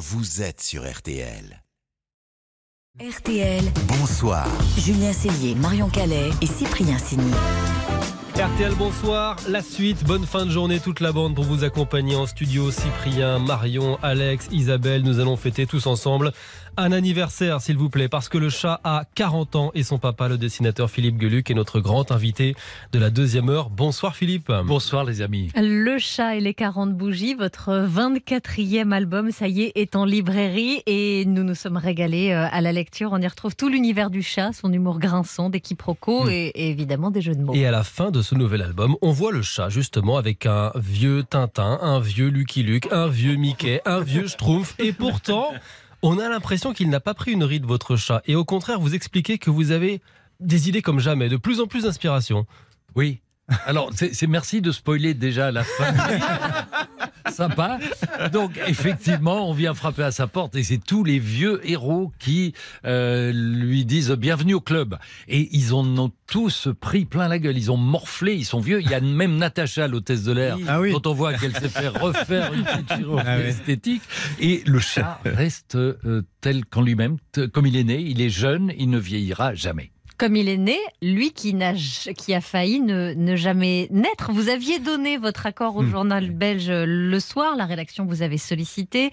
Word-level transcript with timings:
vous 0.00 0.40
êtes 0.40 0.62
sur 0.62 0.90
RTL. 0.90 1.62
RTL, 2.98 3.64
Bonsoir. 3.86 4.48
Julien 4.78 5.12
Cellier, 5.12 5.54
Marion 5.54 5.90
Calais 5.90 6.30
et 6.40 6.46
Cyprien 6.46 6.96
Sini. 6.96 7.30
RTL, 8.34 8.74
bonsoir. 8.76 9.36
La 9.46 9.60
suite, 9.60 10.02
bonne 10.04 10.24
fin 10.24 10.46
de 10.46 10.50
journée, 10.50 10.80
toute 10.80 11.00
la 11.00 11.12
bande 11.12 11.34
pour 11.34 11.44
vous 11.44 11.64
accompagner 11.64 12.16
en 12.16 12.24
studio. 12.24 12.70
Cyprien, 12.70 13.40
Marion, 13.40 13.98
Alex, 14.02 14.48
Isabelle, 14.50 15.02
nous 15.02 15.20
allons 15.20 15.36
fêter 15.36 15.66
tous 15.66 15.86
ensemble 15.86 16.32
un 16.76 16.92
anniversaire, 16.92 17.60
s'il 17.60 17.76
vous 17.76 17.90
plaît, 17.90 18.08
parce 18.08 18.28
que 18.28 18.38
le 18.38 18.48
chat 18.50 18.80
a 18.84 19.04
40 19.14 19.56
ans 19.56 19.70
et 19.74 19.82
son 19.82 19.98
papa, 19.98 20.28
le 20.28 20.38
dessinateur 20.38 20.90
Philippe 20.90 21.20
Geluc, 21.20 21.50
est 21.50 21.54
notre 21.54 21.80
grand 21.80 22.10
invité 22.12 22.54
de 22.92 22.98
la 22.98 23.10
deuxième 23.10 23.48
heure. 23.48 23.70
Bonsoir 23.70 24.16
Philippe. 24.16 24.52
Bonsoir 24.64 25.04
les 25.04 25.22
amis. 25.22 25.50
Le 25.56 25.98
chat 25.98 26.36
et 26.36 26.40
les 26.40 26.54
40 26.54 26.94
bougies, 26.94 27.34
votre 27.34 27.86
24e 27.88 28.92
album, 28.92 29.30
ça 29.30 29.48
y 29.48 29.62
est, 29.62 29.72
est 29.74 29.96
en 29.96 30.04
librairie 30.04 30.82
et 30.86 31.24
nous 31.26 31.42
nous 31.42 31.54
sommes 31.54 31.76
régalés 31.76 32.32
euh, 32.32 32.46
à 32.50 32.60
la 32.60 32.72
lecture. 32.72 33.10
On 33.12 33.18
y 33.20 33.26
retrouve 33.26 33.56
tout 33.56 33.68
l'univers 33.68 34.10
du 34.10 34.22
chat, 34.22 34.52
son 34.52 34.72
humour 34.72 34.98
grinçant, 34.98 35.50
des 35.50 35.60
quiproquos 35.60 36.24
Mm. 36.24 36.30
et, 36.30 36.46
et 36.54 36.70
évidemment 36.70 37.10
des 37.10 37.20
jeux 37.20 37.34
de 37.34 37.42
mots. 37.42 37.54
Et 37.54 37.66
à 37.66 37.70
la 37.70 37.82
fin 37.84 38.10
de 38.10 38.22
ce 38.22 38.34
nouvel 38.34 38.62
album, 38.62 38.96
on 39.02 39.12
voit 39.12 39.32
le 39.32 39.42
chat 39.42 39.68
justement 39.68 40.16
avec 40.16 40.46
un 40.46 40.72
vieux 40.74 41.22
Tintin, 41.22 41.78
un 41.82 42.00
vieux 42.00 42.28
Lucky 42.28 42.62
Luke, 42.62 42.88
un 42.92 43.08
vieux 43.08 43.34
Mickey, 43.34 43.80
un 43.84 44.00
vieux 44.00 44.26
Schtroumpf. 44.26 44.74
Et 44.78 44.92
pourtant, 44.92 45.52
on 46.02 46.18
a 46.18 46.28
l'impression 46.28 46.72
qu'il 46.72 46.88
n'a 46.90 47.00
pas 47.00 47.14
pris 47.14 47.32
une 47.32 47.44
ride, 47.44 47.64
votre 47.64 47.96
chat. 47.96 48.22
Et 48.26 48.34
au 48.36 48.44
contraire, 48.44 48.80
vous 48.80 48.94
expliquez 48.94 49.38
que 49.38 49.50
vous 49.50 49.70
avez 49.70 50.00
des 50.40 50.68
idées 50.68 50.82
comme 50.82 51.00
jamais, 51.00 51.28
de 51.28 51.36
plus 51.36 51.60
en 51.60 51.66
plus 51.66 51.82
d'inspiration. 51.84 52.46
Oui. 52.96 53.20
Alors, 53.66 53.90
c'est 53.94 54.14
c'est- 54.14 54.26
merci 54.26 54.60
de 54.62 54.70
spoiler 54.72 55.12
déjà 55.14 55.50
la 55.52 55.64
fin. 55.64 55.92
Sympa. 57.28 57.78
Donc, 58.32 58.58
effectivement, 58.66 59.48
on 59.48 59.52
vient 59.52 59.74
frapper 59.74 60.02
à 60.02 60.10
sa 60.10 60.26
porte 60.26 60.54
et 60.56 60.62
c'est 60.62 60.78
tous 60.78 61.04
les 61.04 61.18
vieux 61.18 61.60
héros 61.68 62.12
qui 62.18 62.54
euh, 62.84 63.32
lui 63.32 63.84
disent 63.84 64.10
bienvenue 64.12 64.54
au 64.54 64.60
club. 64.60 64.96
Et 65.28 65.48
ils 65.52 65.74
en 65.74 65.86
ont 65.98 66.12
tous 66.26 66.68
pris 66.80 67.04
plein 67.04 67.28
la 67.28 67.38
gueule. 67.38 67.56
Ils 67.58 67.70
ont 67.70 67.76
morflé, 67.76 68.34
ils 68.34 68.44
sont 68.44 68.60
vieux. 68.60 68.80
Il 68.80 68.88
y 68.90 68.94
a 68.94 69.00
même 69.00 69.36
Natacha, 69.36 69.88
l'hôtesse 69.88 70.22
de 70.24 70.32
l'air, 70.32 70.56
Ah 70.68 70.80
oui. 70.80 70.92
dont 70.92 71.02
on 71.10 71.14
voit 71.14 71.34
qu'elle 71.34 71.56
s'est 71.56 71.68
fait 71.68 71.88
refaire 71.88 72.52
une 72.52 72.64
petite 72.64 72.92
chirurgie 72.96 73.24
Ah 73.26 73.36
oui. 73.38 73.44
esthétique. 73.48 74.02
Et 74.40 74.62
le 74.66 74.78
chat 74.78 75.20
reste 75.24 75.74
euh, 75.76 76.22
tel 76.40 76.64
qu'en 76.64 76.82
lui-même, 76.82 77.16
comme 77.52 77.66
il 77.66 77.76
est 77.76 77.84
né. 77.84 78.00
Il 78.00 78.20
est 78.20 78.30
jeune, 78.30 78.72
il 78.78 78.90
ne 78.90 78.98
vieillira 78.98 79.54
jamais. 79.54 79.90
Comme 80.20 80.36
il 80.36 80.50
est 80.50 80.58
né, 80.58 80.76
lui 81.00 81.30
qui, 81.32 81.54
n'a 81.54 81.74
j- 81.74 82.12
qui 82.14 82.34
a 82.34 82.42
failli 82.42 82.80
ne, 82.80 83.14
ne 83.14 83.36
jamais 83.36 83.88
naître, 83.90 84.30
vous 84.32 84.50
aviez 84.50 84.78
donné 84.78 85.16
votre 85.16 85.46
accord 85.46 85.76
au 85.76 85.82
Hmm. 85.82 85.90
journal 85.90 86.30
belge 86.30 86.70
le 86.70 87.18
soir, 87.20 87.56
la 87.56 87.64
rédaction 87.64 88.04
vous 88.04 88.20
avait 88.20 88.36
sollicité, 88.36 89.12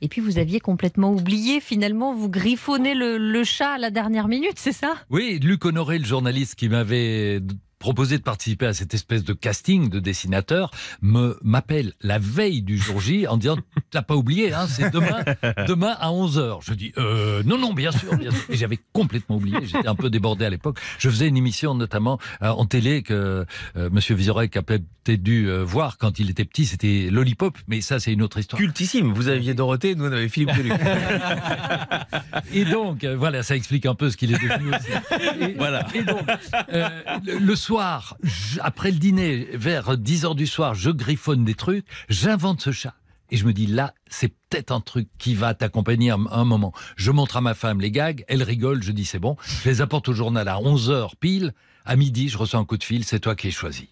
et 0.00 0.08
puis 0.08 0.20
vous 0.20 0.38
aviez 0.38 0.58
complètement 0.58 1.12
oublié, 1.12 1.60
finalement, 1.60 2.12
vous 2.14 2.28
griffonnez 2.28 2.94
le, 2.96 3.16
le 3.16 3.44
chat 3.44 3.74
à 3.74 3.78
la 3.78 3.90
dernière 3.90 4.26
minute, 4.26 4.54
c'est 4.56 4.72
ça? 4.72 4.94
Oui, 5.08 5.38
Luc 5.40 5.64
Honoré, 5.64 5.98
le 6.00 6.04
journaliste 6.04 6.56
qui 6.56 6.68
m'avait 6.68 7.38
proposé 7.80 8.18
de 8.18 8.22
participer 8.22 8.66
à 8.66 8.74
cette 8.74 8.94
espèce 8.94 9.24
de 9.24 9.32
casting 9.32 9.88
de 9.88 9.98
dessinateur, 9.98 10.70
me 11.00 11.36
m'appelle 11.42 11.94
la 12.02 12.18
veille 12.20 12.62
du 12.62 12.78
jour 12.78 13.00
J 13.00 13.26
en 13.26 13.36
disant 13.36 13.56
t'as 13.90 14.02
pas 14.02 14.14
oublié, 14.14 14.52
hein, 14.52 14.66
c'est 14.68 14.90
demain, 14.90 15.24
demain 15.66 15.96
à 15.98 16.12
11 16.12 16.38
h 16.38 16.58
Je 16.62 16.74
dis 16.74 16.92
euh, 16.98 17.42
non 17.44 17.58
non 17.58 17.72
bien 17.72 17.90
sûr, 17.90 18.16
bien 18.16 18.30
sûr. 18.30 18.44
Et 18.50 18.56
j'avais 18.56 18.78
complètement 18.92 19.36
oublié. 19.36 19.56
J'étais 19.62 19.88
un 19.88 19.94
peu 19.94 20.10
débordé 20.10 20.44
à 20.44 20.50
l'époque. 20.50 20.78
Je 20.98 21.08
faisais 21.08 21.26
une 21.26 21.36
émission 21.36 21.74
notamment 21.74 22.18
euh, 22.42 22.48
en 22.48 22.66
télé 22.66 23.02
que 23.02 23.46
euh, 23.76 23.90
Monsieur 23.90 24.14
Vizorek 24.14 24.56
a 24.56 24.62
peut-être 24.62 25.22
dû 25.22 25.48
euh, 25.48 25.64
voir 25.64 25.96
quand 25.96 26.18
il 26.18 26.28
était 26.28 26.44
petit. 26.44 26.66
C'était 26.66 27.08
Lollipop, 27.10 27.56
mais 27.66 27.80
ça 27.80 27.98
c'est 27.98 28.12
une 28.12 28.22
autre 28.22 28.38
histoire. 28.38 28.60
Cultissime. 28.60 29.12
Vous 29.12 29.28
aviez 29.28 29.54
Dorothée, 29.54 29.94
nous 29.94 30.04
on 30.04 30.12
avait 30.12 30.28
Philippe 30.28 30.54
Geluc. 30.54 30.72
Et 32.52 32.64
donc, 32.64 33.04
voilà, 33.04 33.42
ça 33.42 33.56
explique 33.56 33.86
un 33.86 33.94
peu 33.94 34.10
ce 34.10 34.16
qu'il 34.16 34.34
est 34.34 34.38
devenu 34.38 34.74
aussi. 34.74 34.90
Et, 35.40 35.54
Voilà. 35.58 35.86
Et 35.94 36.02
donc, 36.02 36.20
le, 37.24 37.38
le 37.38 37.56
soir, 37.70 38.16
après 38.62 38.90
le 38.90 38.98
dîner, 38.98 39.46
vers 39.52 39.96
10 39.96 40.24
heures 40.24 40.34
du 40.34 40.48
soir, 40.48 40.74
je 40.74 40.90
griffonne 40.90 41.44
des 41.44 41.54
trucs, 41.54 41.86
j'invente 42.08 42.60
ce 42.60 42.72
chat. 42.72 42.96
Et 43.30 43.36
je 43.36 43.46
me 43.46 43.52
dis, 43.52 43.68
là, 43.68 43.94
c'est 44.08 44.34
peut-être 44.48 44.72
un 44.72 44.80
truc 44.80 45.08
qui 45.18 45.36
va 45.36 45.54
t'accompagner 45.54 46.10
un, 46.10 46.44
moment. 46.44 46.72
Je 46.96 47.12
montre 47.12 47.36
à 47.36 47.40
ma 47.40 47.54
femme 47.54 47.80
les 47.80 47.92
gags, 47.92 48.24
elle 48.26 48.42
rigole, 48.42 48.82
je 48.82 48.90
dis, 48.90 49.04
c'est 49.04 49.20
bon. 49.20 49.36
Je 49.62 49.68
les 49.68 49.82
apporte 49.82 50.08
au 50.08 50.12
journal 50.14 50.48
à 50.48 50.58
11 50.58 50.90
heures 50.90 51.14
pile. 51.14 51.54
À 51.84 51.94
midi, 51.94 52.28
je 52.28 52.38
reçois 52.38 52.58
un 52.58 52.64
coup 52.64 52.76
de 52.76 52.82
fil, 52.82 53.04
c'est 53.04 53.20
toi 53.20 53.36
qui 53.36 53.46
es 53.46 53.52
choisi. 53.52 53.90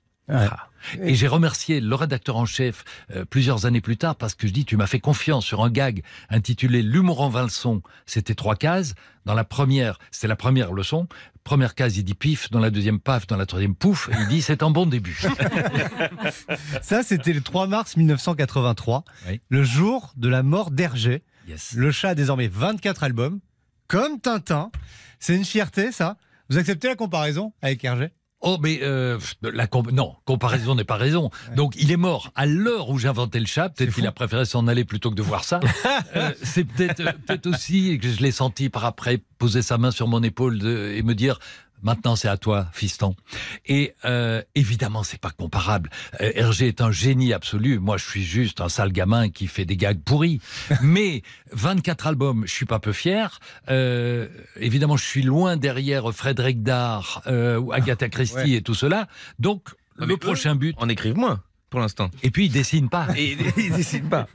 Et 1.03 1.15
j'ai 1.15 1.27
remercié 1.27 1.81
le 1.81 1.95
rédacteur 1.95 2.37
en 2.37 2.47
chef 2.47 2.85
euh, 3.15 3.25
plusieurs 3.25 3.67
années 3.67 3.81
plus 3.81 3.97
tard 3.97 4.15
parce 4.17 4.35
que 4.35 4.47
je 4.47 4.53
dis 4.53 4.65
tu 4.65 4.77
m'as 4.77 4.87
fait 4.87 5.01
confiance 5.01 5.45
sur 5.45 5.63
un 5.65 5.71
gag 5.71 6.03
intitulé 6.31 6.83
L'humour 6.83 7.21
en 7.21 7.29
vingt-leçons. 7.29 7.83
C'était 8.07 8.35
trois 8.35 8.55
cases. 8.57 8.95
Dans 9.25 9.35
la 9.35 9.45
première, 9.45 9.99
c'était 10.11 10.29
la 10.29 10.37
première 10.37 10.73
leçon. 10.73 11.09
Première 11.45 11.75
case, 11.75 11.97
il 11.97 12.05
dit 12.05 12.15
pif. 12.15 12.51
Dans 12.51 12.61
la 12.61 12.71
deuxième, 12.71 13.01
paf. 13.01 13.27
Dans 13.27 13.37
la 13.37 13.47
troisième, 13.47 13.75
pouf. 13.75 14.09
Il 14.21 14.29
dit 14.29 14.41
c'est 14.43 14.63
un 14.63 14.71
bon 14.71 14.87
début. 14.87 15.19
Ça, 16.83 17.03
c'était 17.03 17.33
le 17.33 17.41
3 17.41 17.67
mars 17.67 17.97
1983, 17.97 19.05
Oui. 19.29 19.41
le 19.49 19.63
jour 19.65 20.13
de 20.17 20.29
la 20.29 20.43
mort 20.43 20.71
d'Hergé. 20.71 21.23
Yes. 21.49 21.73
Le 21.75 21.91
chat 21.91 22.11
a 22.11 22.15
désormais 22.15 22.49
24 22.49 23.03
albums, 23.05 23.41
comme 23.89 24.21
Tintin. 24.21 24.71
C'est 25.19 25.35
une 25.35 25.45
fierté, 25.45 25.93
ça. 25.93 26.17
Vous 26.51 26.59
acceptez 26.59 26.89
la 26.89 26.95
comparaison 26.97 27.53
avec 27.63 27.83
Hergé? 27.85 28.11
Oh, 28.41 28.57
mais 28.61 28.79
euh, 28.83 29.19
la 29.43 29.67
non, 29.93 30.15
comparaison 30.25 30.77
n'est 30.77 30.85
pas 30.85 30.97
raison. 30.97 31.31
Donc, 31.57 31.75
il 31.77 31.91
est 31.91 31.97
mort 31.97 32.31
à 32.37 32.47
l'heure 32.47 32.89
où 32.89 32.97
j'inventais 32.99 33.41
le 33.41 33.47
chat. 33.47 33.69
Peut-être 33.71 33.93
qu'il 33.95 34.07
a 34.07 34.13
préféré 34.13 34.45
s'en 34.45 34.69
aller 34.69 34.85
plutôt 34.85 35.11
que 35.11 35.17
de 35.17 35.23
voir 35.23 35.45
ça. 35.45 35.61
Euh, 36.17 36.33
c'est 36.43 36.65
peut-être 36.65 37.01
euh, 37.01 37.13
peut-être 37.27 37.47
aussi 37.49 37.99
que 38.01 38.09
je 38.09 38.21
l'ai 38.23 38.31
senti 38.31 38.69
par 38.71 38.85
après 38.85 39.21
poser 39.39 39.63
sa 39.63 39.77
main 39.79 39.91
sur 39.91 40.07
mon 40.09 40.23
épaule 40.23 40.59
de- 40.59 40.93
et 40.95 41.03
me 41.03 41.15
dire. 41.15 41.39
Maintenant, 41.83 42.17
c'est 42.17 42.29
à 42.29 42.37
toi, 42.37 42.69
fiston. 42.73 43.15
Et 43.67 43.95
euh, 44.05 44.43
évidemment, 44.55 45.03
c'est 45.03 45.21
pas 45.21 45.31
comparable. 45.31 45.91
Euh, 46.21 46.33
Hergé 46.35 46.69
est 46.69 46.81
un 46.81 46.91
génie 46.91 47.33
absolu. 47.33 47.79
Moi, 47.79 47.97
je 47.97 48.05
suis 48.05 48.25
juste 48.25 48.61
un 48.61 48.69
sale 48.69 48.93
gamin 48.93 49.29
qui 49.31 49.47
fait 49.47 49.65
des 49.65 49.77
gags 49.77 50.01
pourris. 50.03 50.41
Mais 50.83 51.23
24 51.53 52.07
albums, 52.09 52.45
je 52.47 52.53
suis 52.53 52.67
pas 52.67 52.79
peu 52.81 52.93
fier. 52.93 53.39
Euh, 53.71 54.29
évidemment, 54.57 54.97
je 54.97 55.05
suis 55.05 55.23
loin 55.23 55.57
derrière 55.57 56.13
Frédéric 56.13 56.63
Dard 56.63 57.23
euh, 57.27 57.65
Agatha 57.71 58.09
Christie 58.09 58.37
Ouais. 58.39 58.51
et 58.53 58.63
tout 58.63 58.75
cela. 58.75 59.09
Donc, 59.39 59.69
le 59.97 60.17
prochain 60.17 60.55
but. 60.55 60.77
En 60.79 60.89
écrivent 60.89 61.17
moins, 61.17 61.43
pour 61.71 61.81
l'instant. 61.81 62.11
Et 62.23 62.31
puis, 62.31 62.47
il 62.47 62.53
dessine 62.53 62.89
pas. 62.89 63.09
Et 63.17 63.37
ils 63.57 63.73
décident 63.73 64.09
pas. 64.11 64.29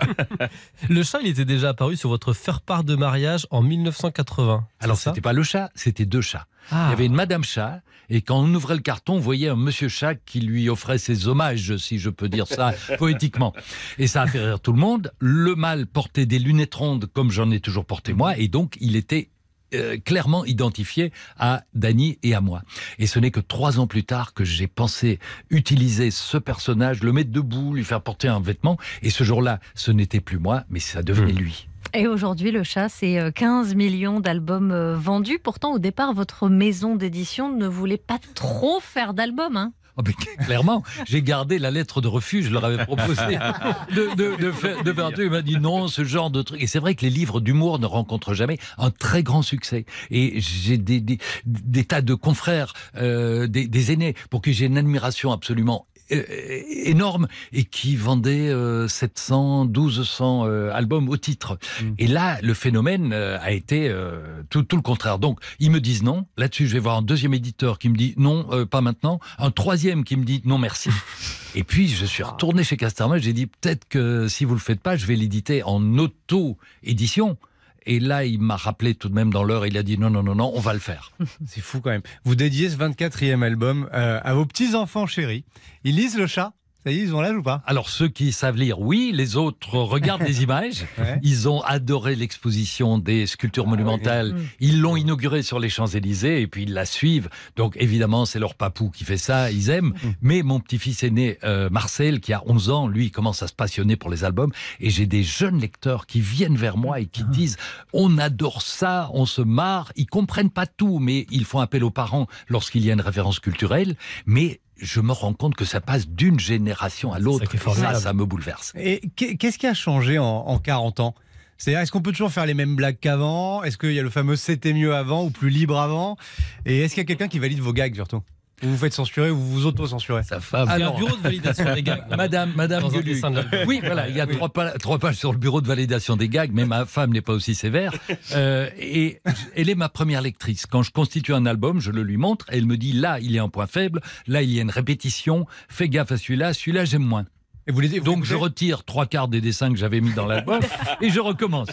Le 0.90 1.04
chat, 1.04 1.20
il 1.22 1.28
était 1.28 1.46
déjà 1.46 1.70
apparu 1.70 1.96
sur 1.96 2.10
votre 2.10 2.34
faire-part 2.34 2.84
de 2.84 2.96
mariage 2.96 3.48
en 3.50 3.62
1980. 3.62 4.68
Alors, 4.80 4.98
c'était 4.98 5.22
pas 5.22 5.34
le 5.34 5.44
chat, 5.44 5.72
c'était 5.76 6.06
deux 6.06 6.22
chats. 6.22 6.48
Ah. 6.72 6.88
Il 6.88 6.90
y 6.92 6.94
avait 6.94 7.06
une 7.06 7.16
Madame 7.16 7.44
Chat, 7.44 7.82
et 8.10 8.22
quand 8.22 8.40
on 8.40 8.54
ouvrait 8.54 8.76
le 8.76 8.82
carton, 8.82 9.16
on 9.16 9.20
voyait 9.20 9.50
un 9.50 9.56
Monsieur 9.56 9.90
Chat 9.90 10.16
qui 10.16 10.40
lui 10.40 10.70
offrait 10.70 10.98
ses 10.98 11.28
hommages, 11.28 11.78
si 11.78 12.00
je 12.00 12.10
peux 12.10 12.30
dire 12.30 12.48
ça 12.48 12.74
poétiquement. 12.98 13.54
Et 13.98 14.08
ça 14.08 14.24
a 14.24 14.28
fait 14.28 14.40
rire 14.40 14.60
tout 14.60 14.74
le 14.74 14.80
monde. 14.80 15.12
Le 15.20 15.56
mâle 15.56 15.88
portait 15.88 16.26
des 16.26 16.40
lunettes 16.40 16.76
rondes, 16.76 17.08
comme 17.14 17.32
j'en 17.32 17.52
ai 17.52 17.60
toujours 17.60 17.86
porté 17.86 18.14
moi, 18.14 18.38
et 18.38 18.48
donc 18.48 18.78
il 18.80 18.96
était 18.96 19.30
euh, 19.74 19.98
clairement 19.98 20.46
identifié 20.46 21.12
à 21.38 21.64
Dany 21.74 22.20
et 22.24 22.34
à 22.34 22.42
moi. 22.42 22.62
Et 23.00 23.08
ce 23.08 23.20
n'est 23.20 23.32
que 23.32 23.40
trois 23.40 23.80
ans 23.80 23.88
plus 23.88 24.04
tard 24.04 24.34
que 24.34 24.44
j'ai 24.44 24.68
pensé 24.68 25.20
utiliser 25.50 26.12
ce 26.12 26.38
personnage, 26.38 27.04
le 27.04 27.12
mettre 27.14 27.32
debout, 27.32 27.74
lui 27.74 27.84
faire 27.84 28.02
porter 28.02 28.28
un 28.28 28.40
vêtement. 28.40 28.78
Et 29.02 29.10
ce 29.10 29.24
jour-là, 29.24 29.60
ce 29.76 29.92
n'était 29.92 30.20
plus 30.20 30.40
moi, 30.40 30.64
mais 30.70 30.80
ça 30.80 31.04
devenait 31.04 31.34
lui. 31.34 31.68
Et 31.96 32.08
aujourd'hui, 32.08 32.52
le 32.52 32.64
chat, 32.64 32.90
c'est 32.90 33.20
euh, 33.20 33.30
15 33.30 33.76
millions 33.76 34.20
d'albums 34.20 34.72
euh, 34.72 34.96
vendus. 34.96 35.38
Pourtant, 35.38 35.74
au 35.74 35.80
départ, 35.80 36.14
votre 36.14 36.50
maison 36.50 36.96
d'édition 36.96 37.56
ne 37.56 37.68
voulait 37.68 37.98
pas 37.98 38.18
trop 38.34 38.80
faire 38.80 39.14
d'albums. 39.14 39.58
Hein. 39.58 39.74
Oh, 39.98 40.02
clairement, 40.46 40.84
j'ai 41.06 41.22
gardé 41.22 41.60
la 41.60 41.72
lettre 41.72 42.02
de 42.02 42.08
refus. 42.08 42.44
Je 42.44 42.50
leur 42.50 42.66
avais 42.66 42.84
proposé 42.84 43.22
de, 43.96 44.16
de, 44.16 44.42
de 44.42 44.52
faire, 44.52 44.84
de 44.84 44.94
faire. 44.94 45.12
Il 45.18 45.30
m'a 45.30 45.42
dit 45.42 45.58
non, 45.58 45.88
ce 45.88 46.04
genre 46.04 46.32
de 46.32 46.42
truc. 46.42 46.62
Et 46.62 46.68
c'est 46.68 46.80
vrai 46.80 46.96
que 46.96 47.02
les 47.02 47.10
livres 47.12 47.40
d'humour 47.40 47.80
ne 47.80 47.86
rencontrent 47.86 48.34
jamais 48.34 48.58
un 48.78 48.90
très 48.90 49.24
grand 49.24 49.42
succès. 49.42 49.86
Et 50.10 50.40
j'ai 50.40 50.78
des, 50.78 51.00
des, 51.02 51.20
des 51.46 51.86
tas 51.86 52.02
de 52.02 52.14
confrères, 52.16 52.74
euh, 52.98 53.48
des, 53.48 53.68
des 53.68 53.92
aînés, 53.92 54.16
pour 54.30 54.42
qui 54.42 54.54
j'ai 54.54 54.66
une 54.66 54.78
admiration 54.78 55.32
absolument 55.32 55.86
énorme 56.10 57.28
et 57.52 57.64
qui 57.64 57.96
vendaient 57.96 58.50
euh, 58.50 58.88
700, 58.88 59.66
1200 59.66 60.46
euh, 60.46 60.72
albums 60.74 61.10
au 61.10 61.18
titre. 61.18 61.58
Et 61.98 62.08
là, 62.08 62.40
le 62.42 62.54
phénomène 62.54 63.14
euh, 63.14 63.38
a 63.42 63.52
été 63.52 63.90
euh, 63.90 64.44
tout, 64.50 64.64
tout 64.64 64.76
le 64.76 64.82
contraire. 64.82 65.20
Donc, 65.20 65.40
ils 65.60 65.72
me 65.72 65.80
disent 65.80 66.04
non. 66.04 66.26
Là-dessus, 66.38 66.68
je 66.68 66.74
vais 66.74 66.80
voir 66.80 66.98
un 66.98 67.02
deuxième 67.02 67.34
éditeur 67.34 67.80
qui 67.80 67.90
me 67.90 67.96
dit 67.96 68.14
non, 68.18 68.48
euh, 68.52 68.66
pas 68.66 68.82
maintenant. 68.82 69.20
Un 69.38 69.52
troisième 69.52 70.04
qui 70.04 70.16
me 70.18 70.24
dit 70.24 70.42
non, 70.46 70.58
merci. 70.58 70.90
Et 71.56 71.64
puis, 71.64 71.88
je 71.88 72.06
suis 72.06 72.24
retourné 72.24 72.64
chez 72.64 72.78
Casterman. 72.78 73.20
J'ai 73.20 73.34
dit 73.34 73.48
peut-être 73.48 73.88
que 73.88 74.28
si 74.28 74.46
vous 74.46 74.54
le 74.54 74.60
faites 74.60 74.82
pas, 74.82 74.98
je 74.98 75.06
vais 75.06 75.16
l'éditer 75.16 75.64
en 75.64 75.98
auto-édition. 75.98 77.38
Et 77.86 78.00
là, 78.00 78.26
il 78.26 78.40
m'a 78.40 78.56
rappelé 78.56 78.96
tout 78.96 79.10
de 79.10 79.14
même 79.14 79.32
dans 79.32 79.44
l'heure. 79.44 79.66
Il 79.66 79.78
a 79.78 79.84
dit 79.84 79.98
non, 79.98 80.10
non, 80.10 80.24
non, 80.24 80.36
non, 80.36 80.52
on 80.56 80.60
va 80.60 80.74
le 80.74 80.80
faire. 80.80 81.12
C'est 81.46 81.62
fou 81.62 81.82
quand 81.82 81.90
même. 81.90 82.02
Vous 82.24 82.36
dédiez 82.36 82.70
ce 82.70 82.78
24e 82.78 83.44
album 83.44 83.90
euh, 83.94 84.20
à 84.24 84.34
vos 84.34 84.46
petits-enfants 84.46 85.06
chéris. 85.06 85.46
Ils 85.84 85.96
lisent 85.96 86.18
le 86.18 86.28
chat? 86.28 86.54
Ça 86.86 86.92
y 86.92 87.00
est, 87.00 87.04
ils 87.04 87.16
ont 87.16 87.22
l'âge 87.22 87.38
ou 87.38 87.44
pas? 87.44 87.62
Alors 87.66 87.90
ceux 87.90 88.10
qui 88.10 88.34
savent 88.34 88.58
lire, 88.58 88.82
oui, 88.82 89.12
les 89.14 89.38
autres 89.38 89.78
regardent 89.78 90.24
les 90.24 90.44
images. 90.44 90.86
Ouais. 90.98 91.18
Ils 91.24 91.48
ont 91.48 91.62
adoré 91.62 92.16
l'exposition 92.16 92.98
des 92.98 93.26
sculptures 93.26 93.68
monumentales. 93.68 94.36
Ils 94.60 94.82
l'ont 94.82 94.98
inaugurée 94.98 95.44
sur 95.44 95.60
les 95.60 95.70
Champs-Élysées 95.70 96.42
et 96.42 96.48
puis 96.48 96.64
ils 96.64 96.74
la 96.74 96.86
suivent. 96.86 97.30
Donc 97.56 97.78
évidemment, 97.80 98.26
c'est 98.26 98.40
leur 98.40 98.56
papou 98.56 98.90
qui 98.90 99.06
fait 99.06 99.18
ça, 99.18 99.50
ils 99.50 99.70
aiment. 99.70 99.94
Mais 100.22 100.44
mon 100.44 100.60
petit-fils 100.60 101.04
aîné, 101.04 101.38
euh, 101.46 101.70
Marcel, 101.70 102.20
qui 102.20 102.34
a 102.34 102.44
11 102.48 102.70
ans, 102.70 102.88
lui, 102.88 103.12
commence 103.12 103.42
à 103.44 103.48
se 103.48 103.54
passionner 103.54 103.96
pour 103.96 104.10
les 104.10 104.26
albums. 104.26 104.52
Et 104.82 104.90
j'ai 104.90 105.06
des 105.06 105.24
jeunes 105.24 105.60
lecteurs 105.60 106.06
qui 106.06 106.20
viennent 106.20 106.58
vers 106.58 106.76
moi 106.76 107.00
et 107.00 107.06
qui 107.06 107.24
disent, 107.24 107.56
on 107.94 108.18
adore 108.18 108.62
ça, 108.62 109.10
on 109.14 109.26
se 109.26 109.42
marre. 109.42 109.94
Ils 109.96 110.08
comprennent 110.08 110.50
pas 110.50 110.66
tout, 110.66 111.00
mais 111.00 111.28
ils 111.32 111.46
font 111.46 111.60
appel 111.60 111.84
aux 111.86 111.92
parents 111.92 112.28
lorsqu'il 112.50 112.86
y 112.86 112.90
a 112.90 112.94
une 112.94 113.02
référence 113.02 113.40
culturelle. 113.40 113.96
Mais 114.26 114.60
je 114.78 115.00
me 115.02 115.12
rends 115.12 115.34
compte 115.34 115.56
que 115.56 115.66
ça 115.66 115.82
passe 115.82 116.08
d'une 116.08 116.40
génération 116.40 117.14
à 117.14 117.20
l'autre. 117.20 117.46
Ça 117.60 117.70
Ça, 117.94 118.00
ça 118.02 118.14
me 118.14 118.26
bouleverse. 118.26 118.74
Et 118.76 119.02
qu'est- 119.16 119.36
qu'est-ce 119.38 119.58
qui 119.58 119.68
a 119.68 119.74
changé 119.74 120.18
en, 120.20 120.26
en 120.26 120.58
40 120.60 121.00
ans? 121.00 121.16
C'est-à-dire, 121.58 121.82
est-ce 121.82 121.92
qu'on 121.92 122.02
peut 122.02 122.12
toujours 122.12 122.32
faire 122.32 122.46
les 122.46 122.56
mêmes 122.56 122.76
blagues 122.76 122.98
qu'avant? 123.00 123.64
Est-ce 123.64 123.78
qu'il 123.78 123.94
y 123.94 124.00
a 124.00 124.04
le 124.04 124.10
fameux 124.10 124.36
c'était 124.36 124.74
mieux 124.74 124.96
avant 124.96 125.24
ou 125.24 125.30
plus 125.30 125.50
libre 125.50 125.80
avant? 125.80 126.18
Et 126.66 126.80
est-ce 126.82 126.94
qu'il 126.96 127.02
y 127.02 127.06
a 127.06 127.08
quelqu'un 127.08 127.28
qui 127.28 127.40
valide 127.40 127.60
vos 127.60 127.72
gags 127.74 127.96
surtout? 127.96 128.22
Vous 128.64 128.72
vous 128.72 128.78
faites 128.78 128.94
censurer 128.94 129.30
ou 129.30 129.38
vous 129.38 129.52
vous 129.52 129.66
auto-censurez 129.66 130.24
Sa 130.24 130.40
femme. 130.40 130.70
Il 130.76 130.80
y 130.80 130.84
a 130.84 130.90
un 130.90 130.96
bureau 130.98 131.16
de 131.16 131.22
validation 131.22 131.74
des 131.76 131.84
gags. 131.84 132.04
Madame, 132.18 132.52
Madame 132.56 132.88
Gueluc. 132.90 133.24
Oui, 133.68 133.82
voilà, 133.84 134.08
il 134.10 134.16
y 134.16 134.22
a 134.22 134.26
trois, 134.28 134.50
pa- 134.50 134.72
trois 134.80 134.98
pages 135.00 135.16
sur 135.16 135.32
le 135.32 135.38
bureau 135.38 135.62
de 135.62 135.68
validation 135.68 136.16
des 136.16 136.30
gags, 136.30 136.52
mais 136.54 136.66
ma 136.66 136.86
femme 136.86 137.12
n'est 137.12 137.22
pas 137.22 137.34
aussi 137.34 137.56
sévère. 137.56 137.94
Euh, 138.36 138.70
et 138.80 139.20
elle 139.56 139.70
est 139.70 139.76
ma 139.76 139.90
première 139.90 140.22
lectrice. 140.22 140.66
Quand 140.66 140.82
je 140.82 140.92
constitue 140.92 141.34
un 141.34 141.46
album, 141.46 141.80
je 141.82 141.92
le 141.92 142.04
lui 142.04 142.18
montre, 142.18 142.46
elle 142.50 142.66
me 142.66 142.78
dit 142.78 142.94
là, 142.94 143.20
il 143.20 143.32
y 143.32 143.38
a 143.38 143.44
un 143.44 143.50
point 143.50 143.68
faible, 143.68 144.02
là, 144.28 144.42
il 144.42 144.50
y 144.52 144.60
a 144.60 144.62
une 144.62 144.72
répétition, 144.72 145.46
fais 145.68 145.90
gaffe 145.90 146.12
à 146.14 146.18
celui-là, 146.18 146.54
celui-là, 146.54 146.86
j'aime 146.86 147.04
moins. 147.04 147.26
Et 147.66 147.72
vous 147.72 147.80
les, 147.80 148.00
Donc 148.00 148.26
je 148.26 148.36
retire 148.36 148.84
trois 148.84 149.06
quarts 149.06 149.28
des 149.28 149.40
dessins 149.40 149.72
que 149.72 149.78
j'avais 149.78 150.02
mis 150.02 150.14
dans 150.14 150.26
l'album 150.26 150.60
et 151.02 151.10
je 151.10 151.20
recommence. 151.20 151.70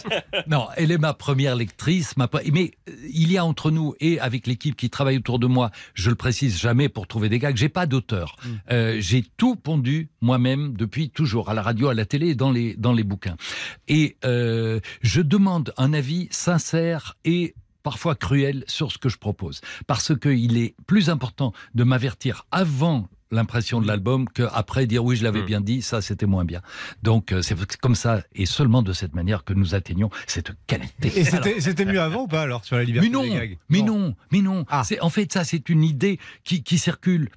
Non, 0.47 0.67
elle 0.77 0.91
est 0.91 0.97
ma 0.97 1.13
première 1.13 1.55
lectrice, 1.55 2.15
ma 2.17 2.29
mais 2.51 2.71
euh, 2.89 2.93
il 3.13 3.31
y 3.31 3.37
a 3.37 3.43
entre 3.45 3.71
nous 3.71 3.93
et 3.99 4.19
avec 4.19 4.47
l'équipe 4.47 4.75
qui 4.75 4.89
travaille 4.89 5.17
autour 5.17 5.39
de 5.39 5.47
moi, 5.47 5.71
je 5.93 6.09
le 6.09 6.15
précise 6.15 6.57
jamais 6.57 6.87
pour 6.87 7.07
trouver 7.07 7.29
des 7.29 7.39
gags, 7.39 7.57
j'ai 7.57 7.69
pas 7.69 7.85
d'auteur. 7.85 8.35
Euh, 8.71 8.97
j'ai 8.99 9.23
tout 9.37 9.55
pondu 9.55 10.09
moi-même 10.21 10.77
depuis 10.77 11.09
toujours 11.09 11.49
à 11.49 11.53
la 11.53 11.61
radio, 11.61 11.89
à 11.89 11.93
la 11.93 12.05
télé 12.05 12.29
et 12.29 12.35
dans 12.35 12.51
les 12.51 12.75
dans 12.75 12.93
les 12.93 13.03
bouquins. 13.03 13.35
Et 13.87 14.17
euh, 14.23 14.79
je 15.01 15.21
demande 15.21 15.73
un 15.77 15.93
avis 15.93 16.27
sincère 16.31 17.17
et 17.25 17.53
parfois 17.83 18.15
cruel 18.15 18.63
sur 18.67 18.91
ce 18.91 18.97
que 18.97 19.09
je 19.09 19.17
propose. 19.17 19.61
Parce 19.87 20.17
qu'il 20.17 20.57
est 20.57 20.75
plus 20.87 21.09
important 21.09 21.53
de 21.75 21.83
m'avertir 21.83 22.45
avant 22.51 23.09
l'impression 23.31 23.81
de 23.81 23.87
l'album 23.87 24.27
qu'après 24.29 24.85
dire 24.87 25.03
oui 25.03 25.15
je 25.15 25.23
l'avais 25.23 25.41
Mm. 25.41 25.45
bien 25.45 25.61
dit 25.61 25.81
ça 25.81 26.01
c'était 26.01 26.25
moins 26.25 26.45
bien 26.45 26.61
donc 27.03 27.31
euh, 27.31 27.41
c'est 27.41 27.55
comme 27.77 27.95
ça 27.95 28.21
et 28.35 28.45
seulement 28.45 28.81
de 28.83 28.93
cette 28.93 29.15
manière 29.15 29.43
que 29.43 29.53
nous 29.53 29.73
atteignons 29.75 30.09
cette 30.27 30.51
qualité 30.67 31.11
Et 31.19 31.23
c'était 31.25 31.59
c'était 31.61 31.85
mieux 31.85 32.01
avant 32.01 32.23
ou 32.23 32.27
pas 32.27 32.41
alors 32.41 32.63
sur 32.65 32.75
la 32.75 32.83
liberté 32.83 33.09
mais 33.09 33.13
non, 33.13 33.23
des 33.23 33.29
gags? 33.29 33.57
mais 33.69 33.81
non, 33.81 34.15
mais 34.31 34.41
non. 34.41 34.65
Ah. 34.69 34.83
C'est 34.85 34.99
en 35.01 35.09
fait 35.09 35.31
ça, 35.31 35.43
c'est 35.43 35.69
une 35.69 35.83
idée 35.83 36.19
qui, 36.43 36.63
qui 36.63 36.77
circule. 36.77 37.29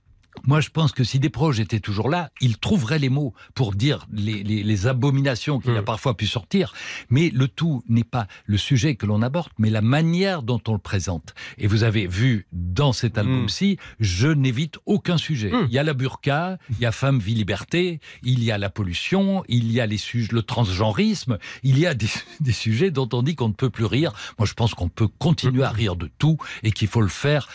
Moi, 0.46 0.60
je 0.60 0.69
pense 0.70 0.92
que 0.92 1.04
si 1.04 1.19
des 1.20 1.31
proches 1.31 1.60
étaient 1.60 1.81
toujours 1.81 2.08
là, 2.10 2.31
ils 2.40 2.58
trouveraient 2.58 2.98
les 2.98 3.08
mots 3.08 3.32
pour 3.54 3.72
dire 3.72 4.06
les, 4.12 4.42
les- 4.42 4.62
les 4.62 4.86
abominations 4.86 5.60
qu'il 5.60 5.76
a 5.76 5.81
Mm. 5.81 5.84
parfois 5.84 6.16
pu 6.16 6.26
sortir. 6.26 6.75
Mais 7.08 7.31
le 7.32 7.46
tout 7.48 7.82
n'est 7.88 8.04
pas 8.04 8.26
le 8.46 8.58
sujet 8.58 8.96
que 8.96 9.06
l'on 9.06 9.22
aborde, 9.22 9.48
mais 9.58 9.70
la 9.70 9.81
manière 9.81 10.42
dont 10.42 10.60
on 10.69 10.72
le 10.72 10.78
présente. 10.78 11.34
Et 11.58 11.66
vous 11.66 11.84
avez 11.84 12.06
vu 12.06 12.46
dans 12.52 12.92
cet 12.92 13.16
album-ci, 13.16 13.78
je 14.00 14.28
n'évite 14.28 14.78
aucun 14.86 15.16
sujet. 15.19 15.50
Mm. 15.50 15.66
Il 15.69 15.72
y 15.75 15.78
a 15.78 15.82
la 15.84 15.94
burqa, 15.94 16.58
il 16.70 16.78
y 16.81 16.86
a 16.86 16.92
femme, 16.92 17.19
vie, 17.20 17.34
liberté, 17.34 18.00
il 18.22 18.42
y 18.42 18.50
a 18.50 18.58
la 18.58 18.70
pollution, 18.70 19.44
il 19.48 19.70
y 19.72 19.81
a 19.81 19.86
les 19.86 19.98
sujets, 19.98 20.28
le 20.32 20.42
transgenrisme, 20.42 21.38
il 21.62 21.78
y 21.78 21.86
a 21.86 21.94
des, 21.94 22.08
des 22.40 22.52
sujets 22.52 22.90
dont 22.90 23.08
on 23.12 23.22
dit 23.22 23.34
qu'on 23.36 23.48
ne 23.48 23.54
peut 23.54 23.70
plus 23.70 23.84
rire. 23.86 24.12
Moi, 24.38 24.46
je 24.46 24.54
pense 24.54 24.75
qu'on 24.75 24.88
peut 24.88 25.08
continuer 25.08 25.62
à 25.62 25.70
rire 25.70 25.96
de 25.96 26.10
tout 26.19 26.38
et 26.62 26.72
qu'il 26.72 26.88
faut 26.88 27.00
le 27.02 27.08
faire 27.08 27.48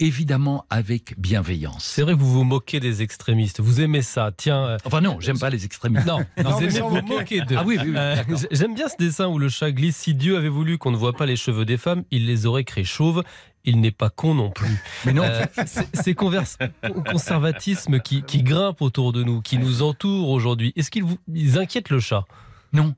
évidemment 0.00 0.64
avec 0.70 1.14
bienveillance. 1.18 1.84
C'est 1.84 2.02
vrai 2.02 2.14
que 2.14 2.18
vous 2.18 2.32
vous 2.32 2.44
moquez 2.44 2.80
des 2.80 3.02
extrémistes. 3.02 3.60
Vous 3.60 3.80
aimez 3.80 4.02
ça. 4.02 4.30
Tiens. 4.36 4.64
euh, 4.66 4.76
Enfin 4.84 5.00
non, 5.00 5.18
j'aime 5.20 5.38
pas 5.38 5.50
les 5.50 5.64
extrémistes. 5.64 6.06
Non, 6.06 6.18
Non, 6.42 6.50
vous 6.50 6.62
aimez 6.64 6.80
vous 6.80 7.02
moquer. 7.02 7.42
d'eux. 7.42 7.56
Ah 7.58 7.62
oui, 7.64 7.78
oui, 7.80 7.90
oui, 7.90 7.96
Euh. 7.96 8.16
J'aime 8.50 8.74
bien 8.74 8.88
ce 8.88 8.96
dessin 8.98 9.28
où 9.28 9.38
le 9.38 9.48
chat 9.48 9.70
glisse. 9.70 9.96
Si 9.96 10.14
Dieu 10.14 10.36
avait 10.36 10.48
voulu 10.48 10.78
qu'on 10.78 10.90
ne 10.90 10.96
voit 10.96 11.12
pas 11.12 11.26
les 11.26 11.36
cheveux 11.36 11.64
des 11.64 11.76
femmes, 11.76 12.02
il 12.10 12.26
les 12.26 12.46
aurait 12.46 12.64
créés 12.64 12.84
chauves. 12.84 13.22
Il 13.64 13.80
n'est 13.82 13.90
pas 13.90 14.08
con 14.08 14.34
non 14.34 14.50
plus. 14.50 14.82
Mais 15.04 15.12
non, 15.12 15.22
Euh, 15.24 15.44
c'est- 15.66 15.94
ces 15.94 16.14
conservatismes 16.14 18.00
qui, 18.00 18.22
qui 18.22 18.42
grimpent 18.42 18.80
autour 18.82 19.12
de 19.12 19.22
nous, 19.22 19.42
qui 19.42 19.58
nous 19.58 19.82
entourent 19.82 20.30
aujourd'hui, 20.30 20.72
est-ce 20.76 20.90
qu'ils 20.90 21.58
inquiètent 21.58 21.90
le 21.90 22.00
chat? 22.00 22.24
Non. 22.72 22.94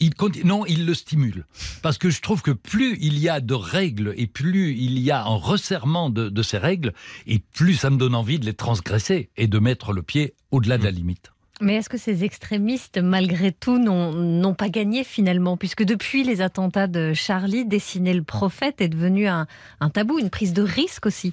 Il 0.00 0.12
non, 0.44 0.66
il 0.66 0.86
le 0.86 0.94
stimule. 0.94 1.46
Parce 1.82 1.98
que 1.98 2.10
je 2.10 2.20
trouve 2.20 2.42
que 2.42 2.50
plus 2.50 2.98
il 3.00 3.18
y 3.18 3.28
a 3.28 3.40
de 3.40 3.54
règles 3.54 4.12
et 4.16 4.26
plus 4.26 4.72
il 4.72 4.98
y 4.98 5.10
a 5.10 5.22
un 5.22 5.36
resserrement 5.36 6.10
de, 6.10 6.28
de 6.28 6.42
ces 6.42 6.58
règles, 6.58 6.92
et 7.26 7.38
plus 7.38 7.74
ça 7.74 7.90
me 7.90 7.96
donne 7.96 8.14
envie 8.14 8.38
de 8.38 8.44
les 8.44 8.54
transgresser 8.54 9.30
et 9.36 9.46
de 9.46 9.58
mettre 9.58 9.92
le 9.92 10.02
pied 10.02 10.34
au-delà 10.50 10.78
de 10.78 10.84
la 10.84 10.90
limite. 10.90 11.30
Mais 11.60 11.76
est-ce 11.76 11.88
que 11.88 11.98
ces 11.98 12.24
extrémistes, 12.24 12.98
malgré 12.98 13.52
tout, 13.52 13.78
n'ont 13.78 14.12
n'ont 14.12 14.54
pas 14.54 14.68
gagné 14.68 15.04
finalement? 15.04 15.56
Puisque 15.56 15.84
depuis 15.84 16.24
les 16.24 16.40
attentats 16.40 16.88
de 16.88 17.14
Charlie, 17.14 17.64
dessiner 17.64 18.12
le 18.12 18.24
prophète 18.24 18.80
est 18.80 18.88
devenu 18.88 19.28
un, 19.28 19.46
un 19.78 19.90
tabou, 19.90 20.18
une 20.18 20.30
prise 20.30 20.52
de 20.52 20.62
risque 20.62 21.06
aussi. 21.06 21.32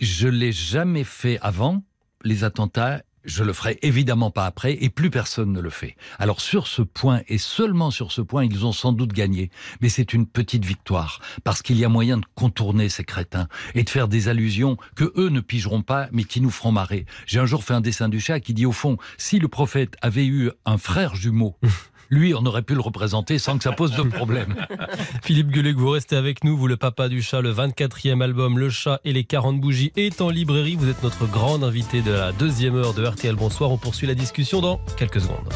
Je 0.00 0.28
l'ai 0.28 0.52
jamais 0.52 1.04
fait 1.04 1.38
avant 1.40 1.82
les 2.24 2.44
attentats. 2.44 3.02
Je 3.28 3.44
le 3.44 3.52
ferai 3.52 3.78
évidemment 3.82 4.30
pas 4.30 4.46
après, 4.46 4.78
et 4.80 4.88
plus 4.88 5.10
personne 5.10 5.52
ne 5.52 5.60
le 5.60 5.68
fait. 5.68 5.96
Alors 6.18 6.40
sur 6.40 6.66
ce 6.66 6.80
point, 6.80 7.20
et 7.28 7.36
seulement 7.36 7.90
sur 7.90 8.10
ce 8.10 8.22
point, 8.22 8.42
ils 8.42 8.64
ont 8.64 8.72
sans 8.72 8.92
doute 8.92 9.12
gagné. 9.12 9.50
Mais 9.82 9.90
c'est 9.90 10.14
une 10.14 10.26
petite 10.26 10.64
victoire, 10.64 11.20
parce 11.44 11.60
qu'il 11.60 11.78
y 11.78 11.84
a 11.84 11.90
moyen 11.90 12.16
de 12.16 12.24
contourner 12.34 12.88
ces 12.88 13.04
crétins, 13.04 13.46
et 13.74 13.84
de 13.84 13.90
faire 13.90 14.08
des 14.08 14.28
allusions 14.28 14.78
que 14.96 15.12
eux 15.18 15.28
ne 15.28 15.40
pigeront 15.40 15.82
pas, 15.82 16.08
mais 16.10 16.24
qui 16.24 16.40
nous 16.40 16.50
feront 16.50 16.72
marrer. 16.72 17.04
J'ai 17.26 17.38
un 17.38 17.44
jour 17.44 17.64
fait 17.64 17.74
un 17.74 17.82
dessin 17.82 18.08
du 18.08 18.18
chat 18.18 18.40
qui 18.40 18.54
dit 18.54 18.64
au 18.64 18.72
fond, 18.72 18.96
si 19.18 19.38
le 19.38 19.48
prophète 19.48 19.96
avait 20.00 20.26
eu 20.26 20.50
un 20.64 20.78
frère 20.78 21.14
jumeau, 21.14 21.54
lui, 22.10 22.34
on 22.34 22.44
aurait 22.46 22.62
pu 22.62 22.74
le 22.74 22.80
représenter 22.80 23.38
sans 23.38 23.58
que 23.58 23.64
ça 23.64 23.72
pose 23.72 23.92
de 23.92 24.02
problème. 24.02 24.54
Philippe 25.22 25.50
Gueluc, 25.50 25.76
vous 25.76 25.90
restez 25.90 26.16
avec 26.16 26.44
nous. 26.44 26.56
Vous, 26.56 26.66
le 26.66 26.76
papa 26.76 27.08
du 27.08 27.22
chat, 27.22 27.40
le 27.40 27.52
24e 27.52 28.22
album 28.22 28.58
Le 28.58 28.70
chat 28.70 29.00
et 29.04 29.12
les 29.12 29.24
40 29.24 29.60
bougies 29.60 29.92
est 29.96 30.20
en 30.20 30.30
librairie. 30.30 30.76
Vous 30.76 30.88
êtes 30.88 31.02
notre 31.02 31.26
grande 31.26 31.64
invité 31.64 32.02
de 32.02 32.12
la 32.12 32.32
deuxième 32.32 32.76
heure 32.76 32.94
de 32.94 33.02
RTL 33.18 33.34
Bonsoir. 33.34 33.72
On 33.72 33.78
poursuit 33.78 34.06
la 34.06 34.14
discussion 34.14 34.60
dans 34.60 34.80
quelques 34.96 35.20
secondes. 35.20 35.52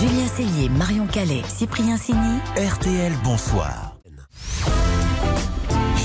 Julien 0.00 0.26
Cellier, 0.26 0.68
Marion 0.68 1.06
Calais, 1.06 1.42
Cyprien 1.46 1.96
Sini, 1.96 2.40
RTL 2.56 3.12
Bonsoir. 3.22 3.95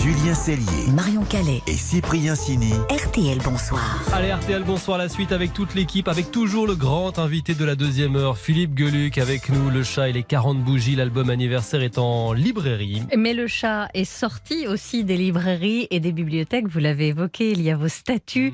Julien 0.03 0.34
Cellier 0.34 0.91
Marion 0.96 1.24
Calais, 1.25 1.62
et 1.67 1.74
Cyprien 1.74 2.34
Sini. 2.34 2.72
RTL 2.89 3.38
Bonsoir. 3.43 4.01
Allez, 4.13 4.31
RTL, 4.34 4.63
bonsoir 4.63 4.98
la 4.98 5.10
suite 5.10 5.31
avec 5.31 5.53
toute 5.53 5.75
l'équipe, 5.75 6.08
avec 6.08 6.31
toujours 6.31 6.65
le 6.65 6.75
grand 6.75 7.20
invité 7.20 7.53
de 7.53 7.63
la 7.65 7.75
deuxième 7.75 8.15
heure, 8.15 8.38
Philippe 8.38 8.74
Gueluc, 8.74 9.17
avec 9.20 9.50
nous, 9.50 9.70
Le 9.70 9.84
Chat 9.84 10.10
et 10.10 10.13
les 10.13 10.24
40 10.24 10.63
bougies. 10.63 10.96
L'album 10.96 11.29
anniversaire 11.29 11.81
est 11.84 11.98
en 11.98 12.34
librairie. 12.34 13.03
Mais 13.15 13.34
le 13.34 13.48
chat 13.48 13.89
est 13.93 14.05
sorti 14.05 14.67
aussi 14.67 15.03
des 15.03 15.17
librairies 15.17 15.88
et 15.91 16.00
des 16.00 16.12
bibliothèques. 16.13 16.67
Vous 16.67 16.79
l'avez 16.79 17.08
évoqué, 17.10 17.51
il 17.51 17.62
y 17.62 17.70
a 17.70 17.75
vos 17.75 17.88
statues 17.89 18.53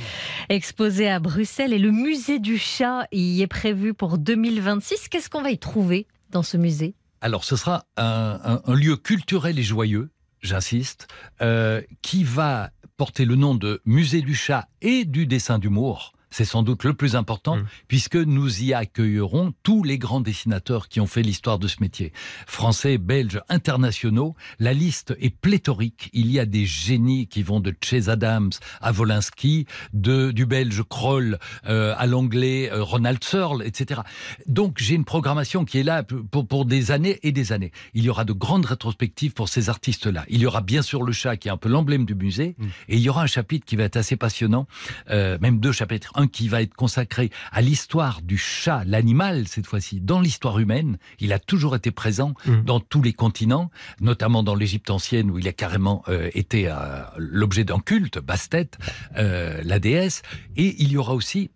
exposées 0.50 1.10
à 1.10 1.20
Bruxelles 1.20 1.72
et 1.74 1.80
le 1.80 1.92
musée 1.92 2.40
du 2.40 2.58
chat 2.58 3.06
y 3.12 3.42
est 3.42 3.48
prévu 3.48 3.94
pour 3.94 4.18
2026. 4.18 5.08
Qu'est-ce 5.10 5.30
qu'on 5.30 5.44
va 5.44 5.52
y 5.52 5.58
trouver 5.60 6.08
dans 6.32 6.44
ce 6.44 6.58
musée? 6.58 6.96
Alors, 7.22 7.44
ce 7.44 7.56
sera 7.56 7.86
un, 7.96 8.40
un- 8.44 8.62
un 8.66 8.76
lieu 8.76 8.96
culturel 8.96 9.58
et 9.58 9.64
joyeux, 9.64 10.10
j'insiste, 10.42 11.08
euh, 11.42 11.82
qui 12.02 12.24
va 12.24 12.72
porter 12.98 13.26
le 13.26 13.36
nom 13.36 13.56
de 13.56 13.82
Musée 13.86 14.22
du 14.22 14.36
chat 14.36 14.68
et 14.82 15.06
du 15.06 15.28
dessin 15.28 15.60
d'humour. 15.60 16.14
C'est 16.38 16.46
sans 16.46 16.62
doute 16.62 16.84
le 16.84 16.94
plus 16.94 17.16
important, 17.16 17.56
Mm. 17.58 17.66
puisque 17.88 18.16
nous 18.16 18.62
y 18.62 18.72
accueillerons 18.76 19.54
tous 19.64 19.84
les 19.84 19.98
grands 19.98 20.22
dessinateurs 20.22 20.88
qui 20.88 21.00
ont 21.00 21.08
fait 21.08 21.24
l'histoire 21.24 21.58
de 21.58 21.68
ce 21.68 21.78
métier. 21.82 22.14
Français, 22.46 23.00
belges, 23.00 23.42
internationaux. 23.50 24.36
La 24.60 24.72
liste 24.74 25.16
est 25.20 25.36
pléthorique. 25.36 26.12
Il 26.14 26.32
y 26.32 26.40
a 26.40 26.46
des 26.46 26.68
génies 26.68 27.26
qui 27.28 27.42
vont 27.42 27.60
de 27.60 27.74
Chase 27.84 28.08
Adams 28.08 28.52
à 28.82 28.92
Volinsky, 28.92 29.66
de, 29.94 30.30
du 30.30 30.46
belge 30.46 30.84
Kroll 30.88 31.40
euh, 31.68 31.96
à 31.98 32.06
l'anglais 32.06 32.70
euh, 32.72 32.84
Ronald 32.84 33.24
Searle, 33.24 33.64
etc. 33.66 34.02
Donc 34.46 34.78
j'ai 34.80 34.94
une 34.94 35.06
programmation 35.06 35.66
qui 35.66 35.80
est 35.80 35.84
là 35.84 36.04
pour, 36.04 36.46
pour 36.48 36.66
des 36.66 36.92
années 36.92 37.18
et 37.24 37.32
des 37.32 37.52
années. 37.52 37.72
Il 37.96 38.04
y 38.04 38.10
aura 38.12 38.26
de 38.26 38.34
grandes 38.34 38.66
rétrospectives 38.68 39.34
pour 39.34 39.50
ces 39.50 39.70
artistes-là. 39.70 40.24
Il 40.30 40.40
y 40.42 40.46
aura 40.46 40.62
bien 40.62 40.84
sûr 40.84 41.02
le 41.02 41.12
chat 41.14 41.36
qui 41.38 41.48
est 41.48 41.52
un 41.52 41.58
peu 41.58 41.70
l'emblème 41.70 42.06
du 42.06 42.14
musée, 42.14 42.54
Mm. 42.60 42.66
et 42.90 42.96
il 42.98 43.02
y 43.02 43.10
aura 43.10 43.24
un 43.24 43.28
chapitre 43.28 43.66
qui 43.66 43.76
va 43.76 43.84
être 43.86 43.98
assez 43.98 44.16
passionnant, 44.18 44.68
euh, 45.10 45.38
même 45.42 45.60
deux 45.60 45.72
chapitres. 45.72 46.12
Un 46.16 46.27
qui 46.28 46.48
va 46.48 46.62
être 46.62 46.74
consacré 46.74 47.30
à 47.52 47.62
l'histoire 47.62 48.22
du 48.22 48.38
chat, 48.38 48.84
l'animal 48.86 49.48
cette 49.48 49.68
fois-ci, 49.68 50.00
dans 50.02 50.22
l'histoire 50.22 50.60
humaine. 50.60 50.98
Il 51.20 51.34
a 51.34 51.40
toujours 51.40 51.76
été 51.76 51.92
présent 51.92 52.34
Mm. 52.46 52.64
dans 52.64 52.80
tous 52.80 53.02
les 53.02 53.14
continents, 53.14 53.70
notamment 54.00 54.44
dans 54.44 54.56
l'Égypte 54.56 54.90
ancienne 54.90 55.32
où 55.32 55.40
il 55.40 55.48
a 55.48 55.54
carrément 55.54 56.04
euh, 56.08 56.30
été 56.34 56.68
euh, 56.68 56.74
l'objet 57.18 57.64
d'un 57.64 57.80
culte, 57.80 58.20
Bastet, 58.20 58.70
euh, 59.18 59.62
la 59.64 59.80
déesse. 59.80 60.22
Et 60.56 60.76
il 60.82 60.92
y 60.92 60.98
aura 60.98 61.14
aussi 61.14 61.52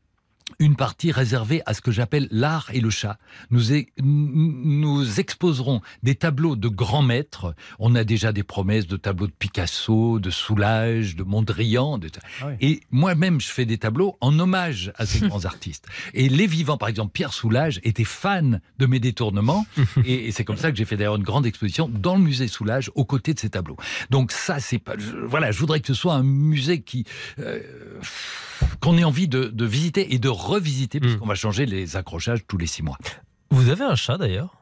une 0.59 0.75
partie 0.75 1.11
réservée 1.11 1.61
à 1.65 1.73
ce 1.73 1.81
que 1.81 1.91
j'appelle 1.91 2.27
l'art 2.31 2.69
et 2.73 2.81
le 2.81 2.89
chat. 2.89 3.17
Nous, 3.51 3.73
é- 3.73 3.87
nous 4.01 5.19
exposerons 5.19 5.81
des 6.03 6.15
tableaux 6.15 6.55
de 6.55 6.67
grands 6.67 7.01
maîtres. 7.01 7.55
On 7.79 7.95
a 7.95 8.03
déjà 8.03 8.31
des 8.33 8.43
promesses 8.43 8.85
de 8.87 8.97
tableaux 8.97 9.27
de 9.27 9.31
Picasso, 9.37 10.19
de 10.19 10.29
Soulages, 10.29 11.15
de 11.15 11.23
Mondrian. 11.23 11.97
de- 11.97 12.09
Ah 12.41 12.47
oui. 12.47 12.53
Et 12.61 12.79
moi-même, 12.91 13.39
je 13.41 13.47
fais 13.49 13.65
des 13.65 13.77
tableaux 13.77 14.17
en 14.21 14.37
hommage 14.39 14.91
à 14.95 15.05
ces 15.05 15.19
grands 15.27 15.45
artistes. 15.45 15.85
Et 16.13 16.29
les 16.29 16.47
vivants, 16.47 16.77
par 16.77 16.89
exemple, 16.89 17.11
Pierre 17.13 17.33
Soulages 17.33 17.79
était 17.83 18.03
fan 18.03 18.61
de 18.77 18.85
mes 18.85 18.99
détournements. 18.99 19.65
et 20.05 20.27
et 20.27 20.31
c'est 20.31 20.43
comme 20.43 20.57
ça 20.57 20.71
que 20.71 20.77
j'ai 20.77 20.85
fait 20.85 20.97
d'ailleurs 20.97 21.15
une 21.15 21.23
grande 21.23 21.45
exposition 21.45 21.87
dans 21.89 22.15
le 22.15 22.21
musée 22.21 22.47
Soulages 22.47 22.91
aux 22.95 23.05
côtés 23.05 23.33
de 23.33 23.39
ces 23.39 23.49
tableaux. 23.49 23.77
Donc 24.09 24.31
ça, 24.31 24.59
c'est 24.59 24.79
pas. 24.79 24.93
je- 24.97 25.15
voilà, 25.25 25.51
je 25.51 25.59
voudrais 25.59 25.79
que 25.79 25.87
ce 25.87 25.93
soit 25.93 26.13
un 26.13 26.23
musée 26.23 26.81
qui. 26.81 27.05
euh, 27.39 27.59
qu'on 28.79 28.97
ait 28.97 29.03
envie 29.03 29.27
de, 29.27 29.45
de 29.45 29.65
visiter 29.65 30.13
et 30.13 30.19
de 30.19 30.29
revisiter, 30.47 30.99
puisqu'on 30.99 31.27
va 31.27 31.35
changer 31.35 31.65
les 31.65 31.95
accrochages 31.95 32.45
tous 32.47 32.57
les 32.57 32.67
six 32.67 32.83
mois. 32.83 32.97
Vous 33.49 33.69
avez 33.69 33.83
un 33.83 33.95
chat 33.95 34.17
d'ailleurs? 34.17 34.57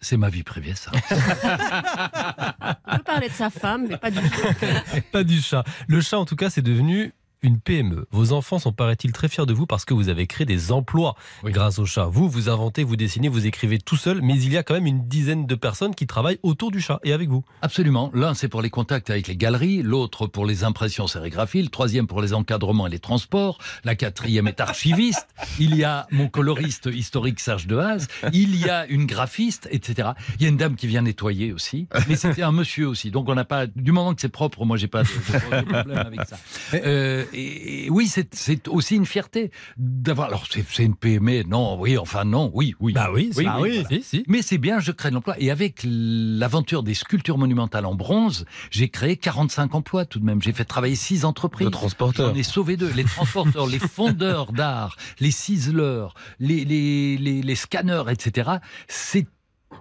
C'est 0.00 0.16
ma 0.16 0.28
vie 0.28 0.44
privée, 0.44 0.74
ça. 0.74 0.92
On 2.86 2.96
peut 2.96 3.02
parler 3.02 3.28
de 3.28 3.34
sa 3.34 3.50
femme, 3.50 3.86
mais 3.88 3.96
pas 3.96 4.12
du 4.12 4.20
tout. 4.20 4.40
Pas 5.12 5.24
du 5.24 5.40
chat. 5.40 5.64
Le 5.88 6.00
chat, 6.00 6.18
en 6.18 6.24
tout 6.24 6.36
cas, 6.36 6.50
c'est 6.50 6.62
devenu 6.62 7.12
une 7.42 7.60
PME. 7.60 8.06
Vos 8.10 8.32
enfants 8.32 8.58
sont, 8.58 8.72
paraît-il, 8.72 9.12
très 9.12 9.28
fiers 9.28 9.46
de 9.46 9.52
vous 9.52 9.66
parce 9.66 9.84
que 9.84 9.94
vous 9.94 10.08
avez 10.08 10.26
créé 10.26 10.44
des 10.46 10.72
emplois 10.72 11.14
Oui. 11.44 11.52
grâce 11.52 11.78
au 11.78 11.86
chat. 11.86 12.06
Vous, 12.06 12.28
vous 12.28 12.48
inventez, 12.48 12.84
vous 12.84 12.96
dessinez, 12.96 13.28
vous 13.28 13.46
écrivez 13.46 13.78
tout 13.78 13.96
seul, 13.96 14.20
mais 14.22 14.34
il 14.34 14.52
y 14.52 14.56
a 14.56 14.62
quand 14.62 14.74
même 14.74 14.86
une 14.86 15.06
dizaine 15.06 15.46
de 15.46 15.54
personnes 15.54 15.94
qui 15.94 16.06
travaillent 16.06 16.38
autour 16.42 16.70
du 16.70 16.80
chat 16.80 16.98
et 17.04 17.12
avec 17.12 17.28
vous. 17.28 17.44
Absolument. 17.62 18.10
L'un, 18.14 18.34
c'est 18.34 18.48
pour 18.48 18.62
les 18.62 18.70
contacts 18.70 19.10
avec 19.10 19.28
les 19.28 19.36
galeries, 19.36 19.82
l'autre 19.82 20.26
pour 20.26 20.46
les 20.46 20.64
impressions 20.64 21.06
sérigraphies, 21.06 21.62
le 21.62 21.68
troisième 21.68 22.06
pour 22.06 22.20
les 22.22 22.34
encadrements 22.34 22.86
et 22.86 22.90
les 22.90 22.98
transports, 22.98 23.58
la 23.84 23.94
quatrième 23.94 24.48
est 24.48 24.60
archiviste, 24.60 25.26
il 25.58 25.74
y 25.76 25.84
a 25.84 26.06
mon 26.10 26.28
coloriste 26.28 26.86
historique 26.92 27.40
Serge 27.40 27.66
Dehaze, 27.66 28.08
il 28.32 28.56
y 28.56 28.68
a 28.68 28.86
une 28.86 29.06
graphiste, 29.06 29.68
etc. 29.70 30.10
Il 30.38 30.42
y 30.42 30.46
a 30.46 30.48
une 30.48 30.56
dame 30.56 30.74
qui 30.76 30.86
vient 30.86 31.02
nettoyer 31.02 31.52
aussi, 31.52 31.86
mais 32.08 32.16
c'était 32.16 32.42
un 32.42 32.52
monsieur 32.52 32.88
aussi. 32.88 33.10
Donc 33.10 33.28
on 33.28 33.34
n'a 33.34 33.44
pas, 33.44 33.66
du 33.66 33.92
moment 33.92 34.14
que 34.14 34.20
c'est 34.20 34.28
propre, 34.28 34.64
moi 34.64 34.76
j'ai 34.76 34.88
pas 34.88 35.02
de, 35.04 35.08
de- 35.08 35.60
de 35.66 35.72
problème 35.72 35.98
avec 35.98 36.20
ça. 36.26 36.36
Euh, 36.74 37.24
et, 37.32 37.86
et 37.86 37.90
oui, 37.90 38.06
c'est- 38.08 38.68
aussi 38.68 38.96
une 38.96 39.06
fierté 39.06 39.50
d'avoir. 39.76 40.28
Alors 40.28 40.44
c'est 40.50 40.84
une 40.84 40.94
PME, 40.94 41.42
non, 41.44 41.78
oui, 41.80 41.96
enfin 41.98 42.24
non, 42.24 42.50
oui, 42.54 42.74
oui. 42.80 42.92
Bah 42.92 43.10
oui, 43.12 43.30
Oui, 43.36 43.44
bah 43.44 43.58
oui, 43.60 43.84
Si, 43.90 44.02
si. 44.02 44.24
Mais 44.28 44.42
c'est 44.42 44.58
bien, 44.58 44.80
je 44.80 44.92
crée 44.92 45.10
de 45.10 45.14
l'emploi. 45.14 45.34
Et 45.38 45.50
avec 45.50 45.80
l'aventure 45.84 46.82
des 46.82 46.94
sculptures 46.94 47.38
monumentales 47.38 47.86
en 47.86 47.94
bronze, 47.94 48.44
j'ai 48.70 48.88
créé 48.88 49.16
45 49.16 49.74
emplois 49.74 50.04
tout 50.04 50.18
de 50.18 50.24
même. 50.24 50.42
J'ai 50.42 50.52
fait 50.52 50.64
travailler 50.64 50.94
six 50.96 51.24
entreprises. 51.24 51.66
Le 51.66 51.70
transporteur. 51.70 52.30
J'en 52.30 52.34
ai 52.38 52.42
sauvé 52.42 52.76
deux. 52.76 52.90
Les 52.94 53.04
transporteurs, 53.04 53.66
les 53.66 53.78
fondeurs 53.78 54.52
d'art, 54.52 54.96
les 55.20 55.30
ciseleurs, 55.30 56.14
les, 56.38 56.64
les, 56.64 57.16
les, 57.16 57.42
les 57.42 57.54
scanners, 57.54 58.04
etc. 58.10 58.50
C'est 58.88 59.26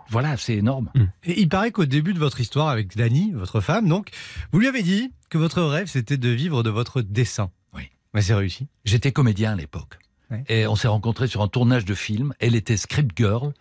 voilà, 0.09 0.37
c'est 0.37 0.55
énorme. 0.55 0.91
Et 1.23 1.39
il 1.39 1.49
paraît 1.49 1.71
qu'au 1.71 1.85
début 1.85 2.13
de 2.13 2.19
votre 2.19 2.39
histoire 2.39 2.69
avec 2.69 2.95
Dani, 2.95 3.31
votre 3.33 3.61
femme, 3.61 3.87
donc, 3.87 4.09
vous 4.51 4.59
lui 4.59 4.67
avez 4.67 4.83
dit 4.83 5.11
que 5.29 5.37
votre 5.37 5.61
rêve, 5.61 5.87
c'était 5.87 6.17
de 6.17 6.29
vivre 6.29 6.63
de 6.63 6.69
votre 6.69 7.01
dessin. 7.01 7.51
Oui. 7.73 7.83
Mais 8.13 8.21
c'est 8.21 8.33
réussi. 8.33 8.67
J'étais 8.85 9.11
comédien 9.11 9.53
à 9.53 9.55
l'époque. 9.55 9.99
Ouais. 10.29 10.43
Et 10.49 10.67
on 10.67 10.75
s'est 10.75 10.87
rencontrés 10.89 11.27
sur 11.27 11.41
un 11.41 11.47
tournage 11.47 11.85
de 11.85 11.93
film. 11.93 12.33
Elle 12.39 12.55
était 12.55 12.75
script 12.77 13.11
girl. 13.17 13.53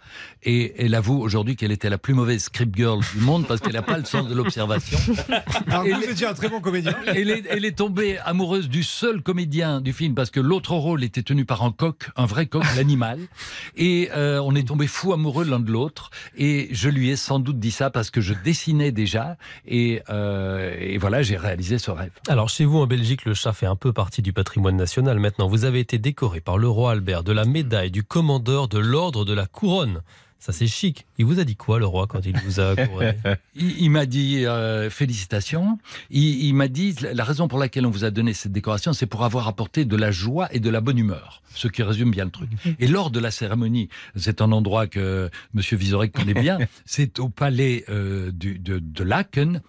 Et 0.42 0.74
elle 0.84 0.94
avoue 0.94 1.20
aujourd'hui 1.20 1.54
qu'elle 1.54 1.70
était 1.70 1.88
la 1.90 1.98
plus 1.98 2.12
mauvaise 2.14 2.42
script 2.42 2.74
girl 2.76 3.00
du 3.14 3.20
monde 3.20 3.46
parce 3.46 3.60
qu'elle 3.60 3.74
n'a 3.74 3.82
pas 3.82 3.98
le 3.98 4.04
sens 4.04 4.26
de 4.28 4.34
l'observation. 4.34 4.98
Les- 5.84 6.10
étiez 6.10 6.26
un 6.26 6.34
très 6.34 6.48
bon 6.48 6.60
comédien. 6.60 6.94
elle, 7.06 7.30
est, 7.30 7.44
elle 7.48 7.64
est 7.64 7.76
tombée 7.76 8.18
amoureuse 8.18 8.68
du 8.68 8.82
seul 8.82 9.22
comédien 9.22 9.80
du 9.80 9.92
film 9.92 10.14
parce 10.14 10.30
que 10.30 10.40
l'autre 10.40 10.72
rôle 10.74 11.04
était 11.04 11.22
tenu 11.22 11.44
par 11.44 11.62
un 11.62 11.70
coq, 11.72 12.08
un 12.16 12.26
vrai 12.26 12.46
coq, 12.46 12.64
l'animal. 12.76 13.20
Et 13.76 14.08
euh, 14.16 14.40
on 14.42 14.54
est 14.54 14.66
tombé 14.68 14.86
fou 14.86 15.12
amoureux 15.12 15.44
l'un 15.44 15.60
de 15.60 15.70
l'autre. 15.70 16.10
Et 16.36 16.68
je 16.72 16.88
lui 16.88 17.10
ai 17.10 17.16
sans 17.16 17.38
doute 17.38 17.58
dit 17.60 17.70
ça 17.70 17.90
parce 17.90 18.10
que 18.10 18.20
je 18.20 18.34
dessinais 18.34 18.92
déjà. 18.92 19.36
Et, 19.66 20.02
euh, 20.10 20.74
et 20.80 20.98
voilà, 20.98 21.22
j'ai 21.22 21.36
réalisé 21.36 21.78
ce 21.78 21.90
rêve. 21.90 22.10
Alors 22.28 22.48
chez 22.48 22.64
vous 22.64 22.78
en 22.78 22.86
Belgique, 22.86 23.24
le 23.24 23.34
chat 23.34 23.52
fait 23.52 23.66
un 23.66 23.76
peu 23.76 23.92
partie 23.92 24.22
du 24.22 24.32
patrimoine 24.32 24.76
national. 24.76 25.18
Maintenant, 25.20 25.48
vous 25.48 25.64
avez 25.64 25.80
été 25.80 25.98
décoré 25.98 26.40
par 26.40 26.55
le 26.58 26.68
roi 26.68 26.92
Albert 26.92 27.22
de 27.24 27.32
la 27.32 27.44
médaille 27.44 27.90
du 27.90 28.02
commandeur 28.02 28.68
de 28.68 28.78
l'ordre 28.78 29.24
de 29.24 29.32
la 29.34 29.46
couronne. 29.46 30.00
Ça 30.38 30.52
c'est 30.52 30.66
chic. 30.66 31.06
Il 31.18 31.24
vous 31.24 31.40
a 31.40 31.44
dit 31.44 31.56
quoi 31.56 31.78
le 31.78 31.86
roi 31.86 32.06
quand 32.06 32.24
il 32.24 32.36
vous 32.38 32.60
a 32.60 32.76
couronné? 32.76 33.14
Il, 33.56 33.80
il 33.80 33.90
m'a 33.90 34.04
dit 34.06 34.44
euh, 34.44 34.90
félicitations. 34.90 35.78
Il, 36.10 36.44
il 36.44 36.52
m'a 36.54 36.68
dit 36.68 36.94
la 37.14 37.24
raison 37.24 37.48
pour 37.48 37.58
laquelle 37.58 37.86
on 37.86 37.90
vous 37.90 38.04
a 38.04 38.10
donné 38.10 38.34
cette 38.34 38.52
décoration, 38.52 38.92
c'est 38.92 39.06
pour 39.06 39.24
avoir 39.24 39.48
apporté 39.48 39.84
de 39.86 39.96
la 39.96 40.10
joie 40.10 40.48
et 40.54 40.60
de 40.60 40.68
la 40.70 40.82
bonne 40.82 40.98
humeur, 40.98 41.42
ce 41.54 41.68
qui 41.68 41.82
résume 41.82 42.10
bien 42.10 42.26
le 42.26 42.30
truc. 42.30 42.50
Et 42.78 42.86
lors 42.86 43.10
de 43.10 43.18
la 43.18 43.30
cérémonie, 43.30 43.88
c'est 44.14 44.40
un 44.42 44.52
endroit 44.52 44.86
que 44.86 45.30
Monsieur 45.54 45.78
Vizorek 45.78 46.12
connaît 46.12 46.34
bien, 46.34 46.58
c'est 46.84 47.18
au 47.18 47.30
palais 47.30 47.84
euh, 47.88 48.30
du- 48.30 48.58
de, 48.58 48.78
de 48.78 49.04
Laken. 49.04 49.62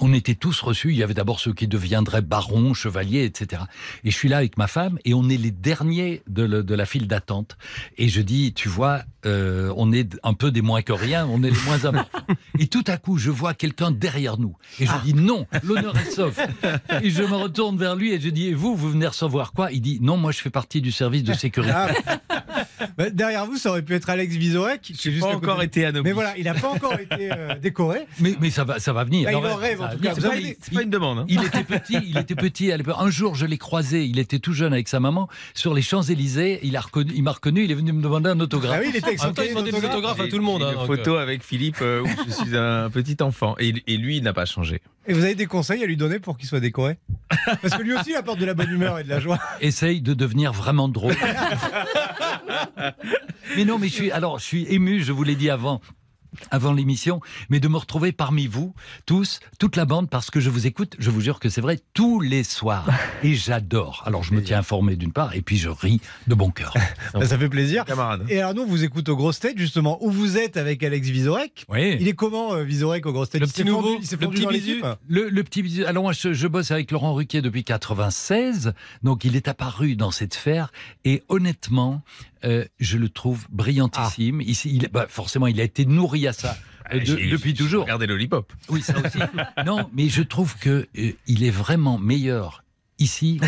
On 0.00 0.12
était 0.12 0.34
tous 0.34 0.60
reçus. 0.60 0.90
Il 0.90 0.96
y 0.96 1.02
avait 1.02 1.14
d'abord 1.14 1.40
ceux 1.40 1.52
qui 1.52 1.66
deviendraient 1.68 2.22
barons, 2.22 2.74
chevaliers, 2.74 3.24
etc. 3.24 3.62
Et 4.04 4.10
je 4.10 4.16
suis 4.16 4.28
là 4.28 4.38
avec 4.38 4.56
ma 4.56 4.66
femme 4.66 4.98
et 5.04 5.14
on 5.14 5.28
est 5.28 5.36
les 5.36 5.50
derniers 5.50 6.22
de, 6.28 6.42
le- 6.44 6.62
de 6.62 6.74
la 6.74 6.86
file 6.86 7.08
d'attente. 7.08 7.56
Et 7.96 8.08
je 8.08 8.20
dis, 8.20 8.52
tu 8.54 8.68
vois, 8.68 9.02
euh, 9.26 9.72
on 9.76 9.92
est 9.92 10.16
un 10.22 10.34
peu 10.34 10.50
des 10.50 10.62
moins 10.62 10.82
que 10.82 10.92
rien, 10.92 11.26
on 11.26 11.42
est 11.42 11.50
les 11.50 11.60
moins 11.66 11.84
importants. 11.84 12.18
Et 12.58 12.66
tout 12.68 12.84
à 12.86 12.96
coup, 12.96 13.18
je 13.18 13.30
vois 13.30 13.54
quelqu'un 13.54 13.90
derrière 13.90 14.38
nous. 14.38 14.56
Et 14.80 14.86
je 14.86 14.92
dis, 15.04 15.14
non, 15.14 15.46
l'honneur 15.62 15.96
est 15.96 16.10
sauf. 16.10 16.38
Et 17.02 17.10
je 17.10 17.22
me 17.22 17.34
retourne 17.36 17.76
vers 17.78 17.94
lui 17.96 18.12
et 18.12 18.20
je 18.20 18.28
dis, 18.30 18.48
et 18.48 18.54
vous, 18.54 18.74
vous 18.76 18.90
venez 18.90 19.06
recevoir 19.06 19.52
quoi? 19.52 19.70
Il 19.72 19.80
dit, 19.80 19.98
non, 20.00 20.16
moi 20.16 20.32
je 20.32 20.38
fais 20.38 20.50
partie 20.50 20.80
du 20.80 20.92
service 20.92 21.22
de 21.24 21.32
sécurité. 21.34 21.72
Ah. 21.74 21.88
Bah, 22.96 23.10
derrière 23.10 23.46
vous, 23.46 23.56
ça 23.56 23.70
aurait 23.70 23.82
pu 23.82 23.94
être 23.94 24.08
Alex 24.10 24.34
Vizorek. 24.34 24.92
C'est 24.96 25.10
juste 25.10 25.24
Pas 25.24 25.34
côté. 25.34 25.46
encore 25.46 25.62
été 25.62 25.84
anobli. 25.84 26.08
Mais 26.10 26.12
voilà, 26.12 26.36
il 26.36 26.44
n'a 26.44 26.54
pas 26.54 26.68
encore 26.68 26.94
été 26.98 27.30
euh, 27.32 27.54
décoré. 27.56 28.06
Mais, 28.20 28.34
mais 28.40 28.50
ça 28.50 28.64
va, 28.64 28.78
ça 28.78 28.92
va 28.92 29.04
venir. 29.04 29.24
Bah, 29.24 29.32
il 29.32 29.40
Non, 29.42 29.50
en 29.52 29.56
rêve, 29.56 29.78
ça 29.80 29.87
en 29.88 29.96
tout 29.96 30.02
cas. 30.02 30.14
Dit- 30.36 30.56
C'est 30.60 30.74
pas 30.74 30.82
une 30.82 30.90
demande. 30.90 31.20
hein. 31.20 31.24
Il 31.28 31.42
était 31.44 31.64
petit, 31.64 31.98
il 32.06 32.16
était 32.18 32.34
petit 32.34 32.72
à 32.72 32.76
l'époque. 32.76 32.96
Un 32.98 33.10
jour, 33.10 33.34
je 33.34 33.46
l'ai 33.46 33.58
croisé, 33.58 34.04
il 34.04 34.18
était 34.18 34.38
tout 34.38 34.52
jeune 34.52 34.72
avec 34.72 34.88
sa 34.88 35.00
maman 35.00 35.28
sur 35.54 35.74
les 35.74 35.82
Champs-Élysées. 35.82 36.60
Il 36.62 36.76
a 36.76 36.80
reconnu, 36.80 37.12
il 37.14 37.22
m'a 37.22 37.32
reconnu, 37.32 37.64
il 37.64 37.70
est 37.70 37.74
venu 37.74 37.92
me 37.92 38.02
demander 38.02 38.30
un 38.30 38.40
autographe. 38.40 38.76
Ah 38.78 38.82
oui, 38.82 38.90
il 38.92 38.96
était 38.96 39.06
avec 39.08 39.18
son 39.20 39.32
temps, 39.32 39.42
il 39.42 39.50
demandait 39.50 39.72
des 39.72 39.84
autographes 39.84 40.20
à 40.20 40.28
tout 40.28 40.38
le 40.38 40.44
monde. 40.44 40.62
hein, 40.62 40.72
Une 40.80 40.86
photo 40.86 41.16
avec 41.16 41.42
Philippe 41.42 41.78
euh, 41.82 42.02
où 42.02 42.08
je 42.26 42.30
suis 42.32 42.56
un 42.56 42.90
petit 42.90 43.16
enfant. 43.22 43.56
Et, 43.58 43.74
et 43.86 43.96
lui, 43.96 44.16
il 44.18 44.22
n'a 44.22 44.32
pas 44.32 44.46
changé. 44.46 44.80
Et 45.06 45.12
vous 45.14 45.24
avez 45.24 45.34
des 45.34 45.46
conseils 45.46 45.82
à 45.82 45.86
lui 45.86 45.96
donner 45.96 46.18
pour 46.18 46.36
qu'il 46.36 46.46
soit 46.48 46.60
décoré? 46.60 46.98
Parce 47.62 47.74
que 47.76 47.82
lui 47.82 47.94
aussi, 47.94 48.10
il 48.10 48.16
apporte 48.16 48.38
de 48.38 48.44
la 48.44 48.52
bonne 48.54 48.70
humeur 48.70 48.98
et 48.98 49.04
de 49.04 49.08
la 49.08 49.20
joie. 49.20 49.38
Essaye 49.62 50.02
de 50.02 50.12
devenir 50.12 50.52
vraiment 50.52 50.88
drôle. 50.88 51.14
mais 53.56 53.64
non, 53.64 53.78
mais 53.78 53.88
je 53.88 53.92
suis, 53.94 54.10
alors, 54.10 54.38
je 54.38 54.44
suis 54.44 54.66
ému, 54.68 55.02
je 55.02 55.12
vous 55.12 55.24
l'ai 55.24 55.36
dit 55.36 55.50
avant. 55.50 55.80
Avant 56.50 56.72
l'émission, 56.72 57.20
mais 57.48 57.60
de 57.60 57.68
me 57.68 57.76
retrouver 57.76 58.12
parmi 58.12 58.46
vous 58.46 58.74
tous, 59.06 59.40
toute 59.58 59.76
la 59.76 59.84
bande, 59.84 60.08
parce 60.10 60.30
que 60.30 60.40
je 60.40 60.50
vous 60.50 60.66
écoute, 60.66 60.94
je 60.98 61.10
vous 61.10 61.20
jure 61.20 61.40
que 61.40 61.48
c'est 61.48 61.60
vrai, 61.60 61.80
tous 61.94 62.20
les 62.20 62.44
soirs. 62.44 62.86
Et 63.22 63.34
j'adore. 63.34 64.02
Alors 64.06 64.22
je 64.22 64.34
me 64.34 64.42
tiens 64.42 64.58
informé 64.58 64.96
d'une 64.96 65.12
part, 65.12 65.34
et 65.34 65.42
puis 65.42 65.56
je 65.56 65.68
ris 65.68 66.00
de 66.26 66.34
bon 66.34 66.50
cœur. 66.50 66.74
Ça 67.24 67.38
fait 67.38 67.48
plaisir. 67.48 67.84
Camarade. 67.84 68.24
Et 68.28 68.38
alors 68.40 68.54
nous, 68.54 68.62
on 68.62 68.66
vous 68.66 68.84
écoute 68.84 69.08
au 69.08 69.16
Grosse 69.16 69.40
Tête, 69.40 69.58
justement, 69.58 70.02
où 70.04 70.10
vous 70.10 70.36
êtes 70.36 70.56
avec 70.56 70.82
Alex 70.82 71.08
Vizorek. 71.08 71.64
Oui. 71.68 71.96
Il 72.00 72.08
est 72.08 72.12
comment, 72.14 72.54
euh, 72.54 72.62
Vizorek, 72.62 73.06
au 73.06 73.12
Grosse 73.12 73.30
Tête 73.30 73.40
Le 73.40 73.46
petit 73.46 73.62
fondu- 73.62 73.70
nouveau, 73.70 73.96
il 74.00 74.06
s'est 74.06 74.16
le 74.16 74.22
fondu 74.26 74.42
petit 74.42 74.46
bisu. 74.46 74.82
Le, 75.08 75.28
le 75.28 75.44
petit 75.44 75.62
bisou. 75.62 75.84
Alors 75.86 76.02
moi, 76.02 76.12
je, 76.12 76.32
je 76.32 76.46
bosse 76.46 76.70
avec 76.70 76.90
Laurent 76.90 77.14
Ruquier 77.14 77.42
depuis 77.42 77.64
96, 77.64 78.72
donc 79.02 79.24
il 79.24 79.36
est 79.36 79.48
apparu 79.48 79.96
dans 79.96 80.10
cette 80.10 80.34
sphère 80.34 80.72
et 81.04 81.22
honnêtement, 81.28 82.02
euh, 82.44 82.64
je 82.78 82.98
le 82.98 83.08
trouve 83.08 83.46
brillantissime. 83.50 84.40
Ici, 84.40 84.70
il, 84.74 84.88
bah, 84.92 85.06
forcément, 85.08 85.46
il 85.46 85.60
a 85.60 85.64
été 85.64 85.84
nourri 85.86 86.17
à 86.26 86.32
ça. 86.32 86.56
de- 86.92 87.00
J'ai- 87.00 87.28
depuis 87.28 87.54
toujours. 87.54 87.82
Regardez 87.84 88.06
Lollipop. 88.06 88.52
Oui, 88.70 88.82
ça 88.82 88.94
aussi. 88.98 89.18
non, 89.66 89.88
mais 89.92 90.08
je 90.08 90.22
trouve 90.22 90.56
que 90.58 90.88
euh, 90.98 91.12
il 91.26 91.44
est 91.44 91.50
vraiment 91.50 91.98
meilleur 91.98 92.64
ici 93.00 93.40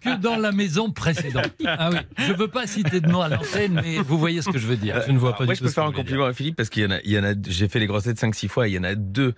que 0.00 0.16
dans, 0.16 0.36
la 0.36 0.50
maison 0.52 0.90
précédente. 0.90 1.50
Ah 1.66 1.90
oui, 1.92 1.98
Je 2.16 2.32
veux 2.32 2.48
pas 2.48 2.66
citer 2.66 3.00
de 3.00 3.08
nom 3.08 3.20
à 3.20 3.28
l'antenne, 3.28 3.74
mais 3.82 3.98
vous 3.98 4.18
voyez 4.18 4.40
ce 4.42 4.48
que 4.50 4.58
je 4.58 4.66
veux 4.66 4.76
dire. 4.76 5.02
je 5.06 5.12
ne 5.12 5.18
vois 5.18 5.36
pas 5.36 5.44
Moi, 5.44 5.52
du 5.54 5.56
je 5.56 5.58
tout 5.58 5.64
peux 5.64 5.70
ce 5.70 5.74
faire 5.74 5.84
un 5.84 5.92
compliment 5.92 6.24
à 6.24 6.32
Philippe 6.32 6.56
parce 6.56 6.70
qu'il 6.70 6.82
y 7.04 7.18
en 7.18 7.24
a, 7.24 7.34
j'ai 7.46 7.68
fait 7.68 7.80
les 7.80 7.86
grosses 7.86 8.04
têtes 8.04 8.18
5-6 8.18 8.48
fois, 8.48 8.66
et 8.66 8.70
il 8.70 8.74
y 8.74 8.78
en 8.78 8.84
a 8.84 8.94
deux 8.94 9.34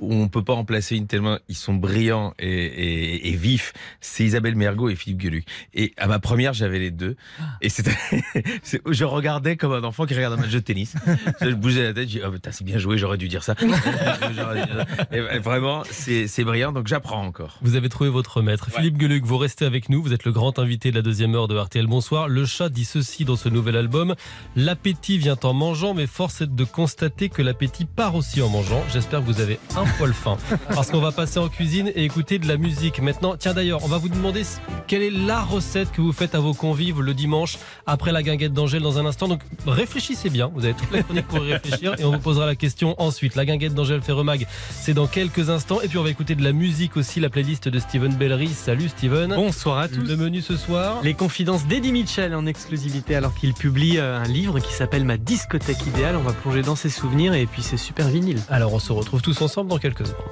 où 0.00 0.12
on 0.14 0.28
peut 0.28 0.42
pas 0.44 0.54
en 0.54 0.64
placer 0.64 0.96
une 0.96 1.06
tellement 1.06 1.38
ils 1.48 1.54
sont 1.56 1.74
brillants 1.74 2.34
et, 2.38 2.48
et, 2.48 3.28
et 3.30 3.36
vifs. 3.36 3.72
C'est 4.00 4.24
Isabelle 4.24 4.54
Mergot 4.56 4.88
et 4.88 4.94
Philippe 4.96 5.18
Gueluc. 5.18 5.44
Et 5.74 5.92
à 5.96 6.06
ma 6.06 6.18
première, 6.18 6.52
j'avais 6.52 6.78
les 6.78 6.90
deux. 6.90 7.16
Et 7.60 7.68
c'était, 7.68 7.96
c'est- 8.62 8.80
je 8.88 9.04
regardais 9.04 9.56
comme 9.56 9.72
un 9.72 9.84
enfant 9.84 10.06
qui 10.06 10.14
regarde 10.14 10.34
un 10.34 10.42
match 10.42 10.50
de 10.52 10.58
tennis. 10.60 10.94
Je 11.40 11.50
bougeais 11.50 11.82
la 11.84 11.92
tête, 11.94 12.08
je 12.08 12.18
dis, 12.18 12.20
oh, 12.26 12.30
putain, 12.30 12.52
c'est 12.52 12.64
bien 12.64 12.78
joué, 12.78 12.98
j'aurais 12.98 13.16
dû 13.18 13.28
dire 13.28 13.42
ça. 13.42 13.54
Et 15.12 15.38
vraiment, 15.38 15.82
c'est, 15.90 16.26
c'est 16.28 16.44
brillant, 16.44 16.72
donc 16.72 16.86
j'apprends 16.88 17.22
encore. 17.24 17.58
Vous 17.62 17.76
avez 17.76 17.88
trouvé 17.88 18.10
votre 18.10 18.42
maître. 18.42 18.70
Philippe 18.70 18.96
Gueluc, 18.98 19.24
vous 19.24 19.38
restez 19.38 19.64
avec 19.64 19.88
nous. 19.88 20.02
Vous 20.02 20.12
êtes 20.12 20.24
le 20.24 20.32
grand 20.32 20.58
invité 20.58 20.90
de 20.90 20.96
la 20.96 21.02
deuxième 21.02 21.34
heure 21.34 21.48
de 21.48 21.56
RTL 21.56 21.86
Bonsoir. 21.86 22.28
Le 22.28 22.44
chat 22.44 22.68
dit 22.68 22.84
ceci 22.84 23.24
dans 23.24 23.36
ce 23.36 23.48
nouvel 23.48 23.76
album. 23.76 24.14
L'appétit 24.56 25.18
vient 25.18 25.36
en 25.42 25.52
mangeant, 25.54 25.94
mais 25.94 26.06
force 26.06 26.40
est 26.42 26.54
de 26.54 26.64
constater 26.64 27.28
que 27.28 27.42
l'appétit 27.42 27.84
part 27.84 28.14
aussi 28.14 28.42
en 28.42 28.48
mangeant. 28.48 28.82
J'espère 28.92 29.20
que 29.20 29.26
vous 29.26 29.40
avez 29.40 29.58
un 29.76 29.84
poil 29.96 30.12
fin. 30.12 30.36
Parce 30.74 30.90
qu'on 30.90 31.00
va 31.00 31.12
passer 31.12 31.38
en 31.38 31.48
cuisine 31.48 31.90
et 31.94 32.04
écouter 32.04 32.38
de 32.38 32.46
la 32.46 32.56
musique. 32.56 33.00
Maintenant, 33.00 33.36
tiens 33.36 33.54
d'ailleurs, 33.54 33.84
on 33.84 33.88
va 33.88 33.98
vous 33.98 34.08
demander 34.08 34.42
quelle 34.86 35.02
est 35.02 35.10
la 35.10 35.42
recette 35.42 35.92
que 35.92 36.00
vous 36.00 36.12
faites 36.12 36.34
à 36.34 36.40
vos 36.40 36.54
convives 36.54 37.00
le 37.00 37.14
dimanche 37.14 37.58
après 37.86 38.12
la 38.12 38.22
guinguette 38.22 38.52
d'Angèle 38.52 38.82
dans 38.82 38.98
un 38.98 39.06
instant. 39.06 39.28
Donc 39.28 39.40
réfléchissez 39.66 40.30
bien, 40.30 40.50
vous 40.54 40.64
avez 40.64 40.74
toute 40.74 40.90
la 40.90 41.02
chronique 41.02 41.26
pour 41.26 41.44
y 41.44 41.52
réfléchir 41.52 41.94
et 41.98 42.04
on 42.04 42.12
vous 42.12 42.18
posera 42.18 42.46
la 42.46 42.54
question 42.54 42.94
ensuite. 42.98 43.34
La 43.34 43.44
guinguette 43.44 43.74
d'Angèle 43.74 44.02
Ferremag, 44.02 44.46
c'est 44.70 44.94
dans 44.94 45.06
quelques 45.06 45.50
instants. 45.50 45.80
Et 45.80 45.88
puis 45.88 45.98
on 45.98 46.02
va 46.02 46.10
écouter 46.10 46.34
de 46.34 46.42
la 46.42 46.52
musique 46.52 46.96
aussi, 46.96 47.20
la 47.20 47.30
playlist 47.30 47.68
de 47.68 47.78
Steven 47.78 48.14
Bellery. 48.14 48.48
Salut 48.48 48.88
Steven. 48.88 49.34
Bonsoir 49.34 49.78
à 49.78 49.88
tous. 49.88 50.02
Le 50.02 50.16
menu 50.16 50.40
ce 50.40 50.56
soir. 50.56 51.00
Les 51.02 51.14
confidences 51.14 51.66
d'Eddie 51.66 51.92
Mitchell 51.92 52.34
en 52.34 52.46
exclusivité 52.46 53.14
alors 53.14 53.34
qu'il 53.34 53.54
publie 53.54 53.98
euh, 53.98 54.18
un 54.18 54.28
livre 54.28 54.58
qui 54.60 54.72
s'appelle 54.72 55.04
Ma 55.04 55.16
discothèque 55.16 55.86
idéale. 55.86 56.16
On 56.16 56.22
va 56.22 56.32
plonger 56.32 56.62
dans 56.62 56.76
ses 56.76 56.90
souvenirs 56.90 57.34
et 57.34 57.46
puis 57.46 57.62
c'est 57.62 57.76
super 57.76 58.08
vinyle. 58.08 58.40
Alors 58.48 58.72
on 58.72 58.78
se 58.78 58.92
retrouve 58.92 59.22
tous 59.22 59.40
ensemble 59.42 59.68
quelques 59.78 60.10
heures. 60.10 60.30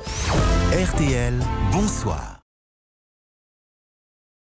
RTL, 0.73 1.35
bonsoir. 1.73 2.36